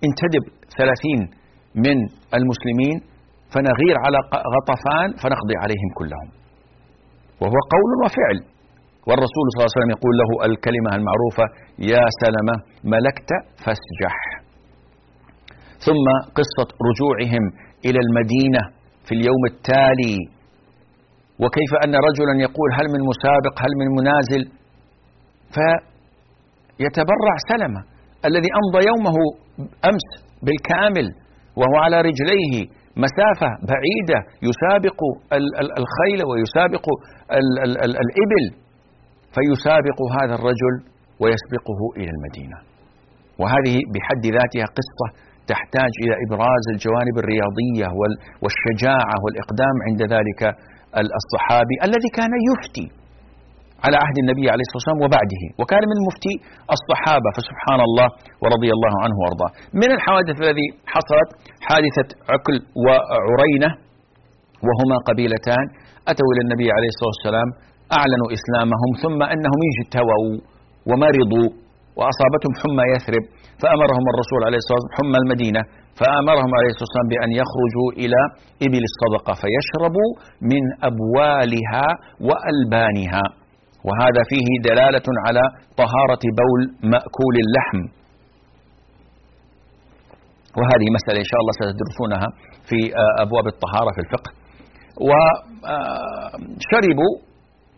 انتدب 0.07 0.43
ثلاثين 0.77 1.19
من 1.85 1.97
المسلمين 2.37 2.97
فنغير 3.53 3.95
على 4.05 4.17
غطفان 4.55 5.07
فنقضي 5.21 5.55
عليهم 5.63 5.89
كلهم. 5.99 6.29
وهو 7.41 7.57
قول 7.75 7.91
وفعل. 8.03 8.52
والرسول 9.07 9.45
صلى 9.47 9.57
الله 9.59 9.69
عليه 9.69 9.79
وسلم 9.79 9.93
يقول 9.97 10.13
له 10.21 10.29
الكلمة 10.49 10.89
المعروفة 10.99 11.45
يا 11.93 12.03
سلمة 12.21 12.55
ملكت 12.93 13.31
فاسجح. 13.63 14.15
ثم 15.85 16.05
قصة 16.39 16.67
رجوعهم 16.89 17.43
إلى 17.87 17.99
المدينة 18.05 18.61
في 19.05 19.11
اليوم 19.17 19.43
التالي. 19.51 20.17
وكيف 21.43 21.71
أن 21.85 21.93
رجلا 22.07 22.33
يقول 22.47 22.69
هل 22.77 22.85
من 22.93 23.01
مسابق 23.11 23.55
هل 23.63 23.71
من 23.81 23.87
منازل؟ 23.99 24.43
فيتبرع 25.55 27.35
سلمة 27.51 27.81
الذي 28.29 28.49
أمضى 28.61 28.79
يومه 28.91 29.15
أمس 29.91 30.07
بالكامل 30.45 31.07
وهو 31.59 31.75
على 31.85 31.97
رجليه 32.09 32.53
مسافة 33.05 33.49
بعيدة 33.69 34.19
يسابق 34.49 34.99
الخيل 35.81 36.19
ويسابق 36.29 36.85
الإبل. 38.01 38.62
فيسابق 39.35 39.99
هذا 40.17 40.33
الرجل 40.39 40.75
ويسبقه 41.21 41.79
إلى 41.99 42.11
المدينة. 42.15 42.57
وهذه 43.41 43.75
بحد 43.93 44.23
ذاتها 44.37 44.65
قصة 44.79 45.07
تحتاج 45.51 45.93
إلى 46.03 46.13
إبراز 46.25 46.65
الجوانب 46.73 47.15
الرياضية 47.23 47.87
والشجاعة 48.43 49.15
والإقدام 49.23 49.75
عند 49.87 50.01
ذلك 50.15 50.41
الصحابي 51.21 51.75
الذي 51.87 52.09
كان 52.19 52.33
يفتي 52.49 52.87
على 53.85 53.97
عهد 54.03 54.17
النبي 54.23 54.45
عليه 54.53 54.63
الصلاة 54.65 54.79
والسلام 54.81 55.01
وبعده. 55.05 55.43
وكان 55.61 55.83
من 55.91 55.97
مفتي 56.07 56.33
الصحابة 56.75 57.29
فسبحان 57.35 57.81
الله 57.87 58.07
ورضي 58.43 58.69
الله 58.75 58.93
عنه 59.03 59.15
وأرضاه. 59.21 59.51
من 59.81 59.89
الحوادث 59.97 60.35
الذي 60.45 60.67
حصلت؟ 60.93 61.29
حادثة 61.67 62.07
عكل 62.33 62.55
وعرينة 62.83 63.69
وهما 64.67 64.97
قبيلتان. 65.09 65.65
أتوا 66.11 66.29
إلى 66.31 66.41
النبي 66.45 66.67
عليه 66.75 66.89
الصلاة 66.93 67.13
والسلام 67.15 67.49
أعلنوا 67.97 68.29
إسلامهم 68.37 68.89
ثم 69.03 69.19
أنهم 69.33 69.59
اجتووا 69.71 70.33
ومرضوا 70.89 71.49
وأصابتهم 71.97 72.53
حمى 72.61 72.85
يثرب 72.95 73.23
فأمرهم 73.61 74.05
الرسول 74.13 74.41
عليه 74.47 74.59
الصلاة 74.61 74.77
والسلام 74.79 74.97
حمى 74.99 75.17
المدينة 75.23 75.61
فأمرهم 75.99 76.51
عليه 76.57 76.69
الصلاة 76.73 76.87
والسلام 76.89 77.09
بأن 77.13 77.29
يخرجوا 77.41 77.89
إلى 78.01 78.21
إبل 78.65 78.83
الصدقة 78.91 79.33
فيشربوا 79.41 80.09
من 80.51 80.63
أبوالها 80.89 81.85
وألبانها. 82.27 83.25
وهذا 83.87 84.21
فيه 84.31 84.47
دلالة 84.69 85.07
على 85.25 85.43
طهارة 85.81 86.23
بول 86.39 86.61
مأكول 86.93 87.35
اللحم. 87.45 87.81
وهذه 90.59 90.87
مسألة 90.97 91.17
إن 91.23 91.29
شاء 91.31 91.39
الله 91.41 91.53
ستدرسونها 91.59 92.27
في 92.69 92.79
أبواب 93.25 93.45
الطهارة 93.53 93.89
في 93.95 94.01
الفقه. 94.05 94.29
وشربوا 96.67 97.13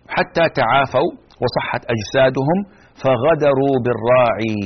حتى 0.08 0.46
تعافوا 0.60 1.10
وصحت 1.44 1.82
أجسادهم 1.94 2.58
فغدروا 3.04 3.76
بالراعي 3.86 4.64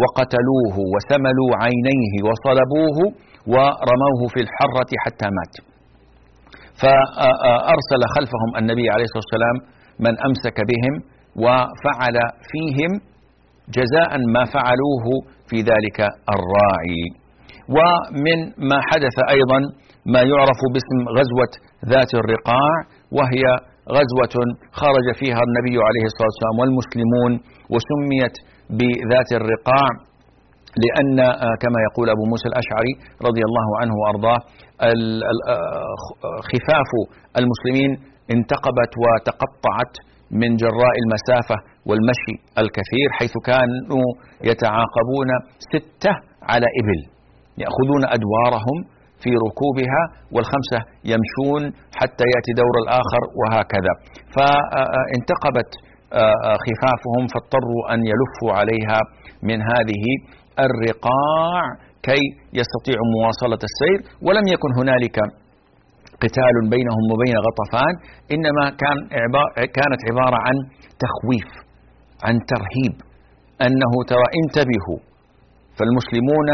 وقتلوه 0.00 0.76
وسملوا 0.94 1.50
عينيه 1.62 2.14
وصلبوه 2.28 2.98
ورموه 3.54 4.20
في 4.34 4.40
الحرة 4.46 4.90
حتى 5.04 5.26
مات. 5.36 5.54
فأرسل 6.82 8.02
خلفهم 8.16 8.50
النبي 8.60 8.86
عليه 8.90 9.04
الصلاة 9.08 9.24
والسلام 9.26 9.56
من 10.04 10.14
أمسك 10.28 10.56
بهم 10.70 10.94
وفعل 11.44 12.16
فيهم 12.50 12.92
جزاء 13.78 14.10
ما 14.34 14.44
فعلوه 14.54 15.06
في 15.48 15.56
ذلك 15.70 15.98
الراعي. 16.34 17.04
ومن 17.76 18.38
ما 18.70 18.78
حدث 18.88 19.16
أيضا 19.36 19.58
ما 20.14 20.20
يعرف 20.32 20.60
باسم 20.72 20.98
غزوة 21.18 21.52
ذات 21.92 22.14
الرقاع 22.20 22.72
وهي 23.16 23.44
غزوة 23.96 24.34
خرج 24.82 25.06
فيها 25.20 25.40
النبي 25.48 25.76
عليه 25.88 26.04
الصلاة 26.10 26.30
والسلام 26.30 26.56
والمسلمون 26.60 27.32
وسميت 27.72 28.36
بذات 28.78 29.30
الرقاع 29.40 29.86
لأن 30.82 31.18
آه، 31.20 31.54
كما 31.62 31.78
يقول 31.88 32.06
أبو 32.16 32.24
موسى 32.32 32.46
الأشعري 32.52 32.92
رضي 33.28 33.42
الله 33.48 33.68
عنه 33.80 33.94
وأرضاه 34.00 34.38
آه، 34.84 35.94
خفاف 36.50 36.90
المسلمين 37.40 37.90
انتقبت 38.34 38.92
وتقطعت 39.02 39.94
من 40.40 40.50
جراء 40.62 40.94
المسافة 41.04 41.56
والمشي 41.88 42.34
الكثير 42.62 43.08
حيث 43.18 43.34
كانوا 43.50 44.06
يتعاقبون 44.50 45.28
ستة 45.72 46.12
على 46.50 46.66
إبل 46.80 47.00
يأخذون 47.62 48.02
أدوارهم 48.16 48.78
في 49.22 49.30
ركوبها 49.46 50.02
والخمسة 50.34 50.80
يمشون 51.12 51.62
حتى 52.00 52.24
يأتي 52.34 52.52
دور 52.60 52.74
الآخر 52.84 53.22
وهكذا. 53.40 53.92
فانتقبت 54.34 55.70
خفافهم 56.64 57.24
فاضطروا 57.32 57.82
أن 57.92 58.00
يلفوا 58.12 58.52
عليها 58.58 58.98
من 59.48 59.58
هذه 59.72 60.04
الرقاع 60.66 61.62
كي 62.08 62.22
يستطيعوا 62.60 63.08
مواصلة 63.16 63.62
السير. 63.70 63.98
ولم 64.26 64.46
يكن 64.54 64.70
هنالك 64.80 65.18
قتال 66.24 66.56
بينهم 66.74 67.04
وبين 67.12 67.36
غطفان 67.46 67.94
إنما 68.34 68.64
كان 68.82 68.96
كانت 69.78 70.00
عبارة 70.08 70.38
عن 70.46 70.56
تخويف 71.04 71.50
عن 72.26 72.34
ترهيب 72.52 72.94
أنه 73.66 73.92
ترى 74.12 74.26
انتبهوا 74.40 75.00
فالمسلمون 75.76 76.48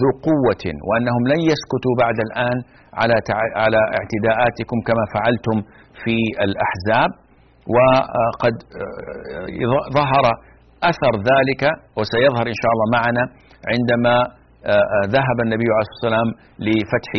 ذو 0.00 0.08
قوة 0.28 0.64
وأنهم 0.88 1.22
لن 1.32 1.40
يسكتوا 1.50 1.94
بعد 2.02 2.18
الآن 2.26 2.58
على 3.00 3.16
على 3.62 3.80
اعتداءاتكم 3.98 4.78
كما 4.88 5.04
فعلتم 5.14 5.56
في 6.02 6.16
الأحزاب. 6.46 7.10
وقد 7.76 8.54
ظهر 9.98 10.24
أثر 10.90 11.14
ذلك 11.32 11.62
وسيظهر 11.98 12.46
إن 12.52 12.58
شاء 12.62 12.70
الله 12.74 12.88
معنا 12.98 13.24
عندما 13.72 14.14
ذهب 15.16 15.38
النبي 15.44 15.68
عليه 15.74 15.84
الصلاة 15.86 15.98
والسلام 15.98 16.28
لفتح 16.66 17.12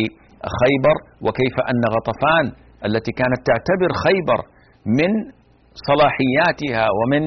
خيبر. 0.60 0.96
وكيف 1.26 1.56
أن 1.70 1.82
غطفان 1.94 2.46
التي 2.88 3.12
كانت 3.20 3.40
تعتبر 3.50 3.90
خيبر 4.04 4.40
من 4.98 5.10
صلاحياتها 5.88 6.86
ومن 6.98 7.22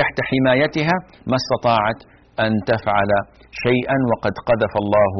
تحت 0.00 0.16
حمايتها 0.28 0.96
ما 1.30 1.36
استطاعت 1.42 1.98
أن 2.44 2.52
تفعل 2.70 3.10
شيئا 3.64 3.96
وقد 4.10 4.34
قذف 4.48 4.72
الله 4.82 5.14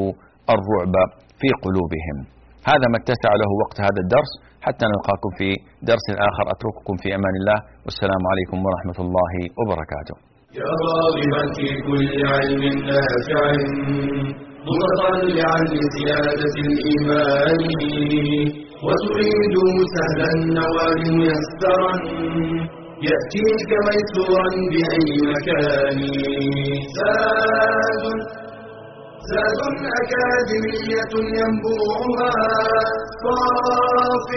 الرعب 0.54 0.94
في 1.40 1.48
قلوبهم. 1.64 2.16
هذا 2.70 2.86
ما 2.92 2.98
اتسع 3.02 3.32
له 3.42 3.50
وقت 3.62 3.78
هذا 3.86 4.00
الدرس. 4.04 4.32
حتى 4.66 4.84
نلقاكم 4.92 5.30
في 5.38 5.48
درس 5.90 6.06
آخر. 6.28 6.44
أترككم 6.54 6.94
في 7.02 7.08
أمان 7.14 7.34
الله. 7.40 7.58
والسلام 7.84 8.22
عليكم 8.32 8.58
ورحمة 8.66 8.98
الله 9.04 9.32
وبركاته. 9.58 10.16
يا 10.60 10.70
راغبا 10.88 11.42
في 11.56 11.68
كل 11.86 12.06
علم 12.32 12.62
نافع. 12.90 13.44
متطلعا 14.68 15.58
لزيادة 15.74 16.42
الإيمان. 16.66 17.60
وتريد 18.86 19.54
سهلا 19.94 20.28
النوال 20.38 21.00
ميسرا. 21.20 21.94
يأتيك 23.08 23.70
ميسورا 23.86 24.48
بأي 24.72 25.10
مكان. 25.32 25.98
زاد 26.96 28.04
زاد 29.30 29.60
أكاديمية 30.00 31.12
ينبوعها. 31.38 32.32
صاف 33.22 34.28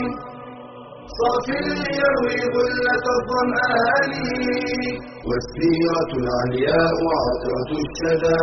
صاف 1.17 1.47
ليروي 1.65 2.39
غلة 2.55 3.05
الظمآن. 3.17 4.13
والسيرة 5.29 6.11
العلياء 6.21 6.97
عطرة 7.21 7.69
الشذا 7.85 8.39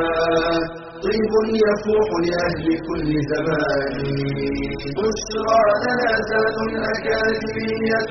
طيب 1.04 1.32
يفوح 1.64 2.08
لأهل 2.26 2.66
كل 2.88 3.10
زمان. 3.32 3.94
بشرى 4.96 5.64
لنا 5.84 6.12
زاد 6.30 6.56
أكاديمية 6.94 8.10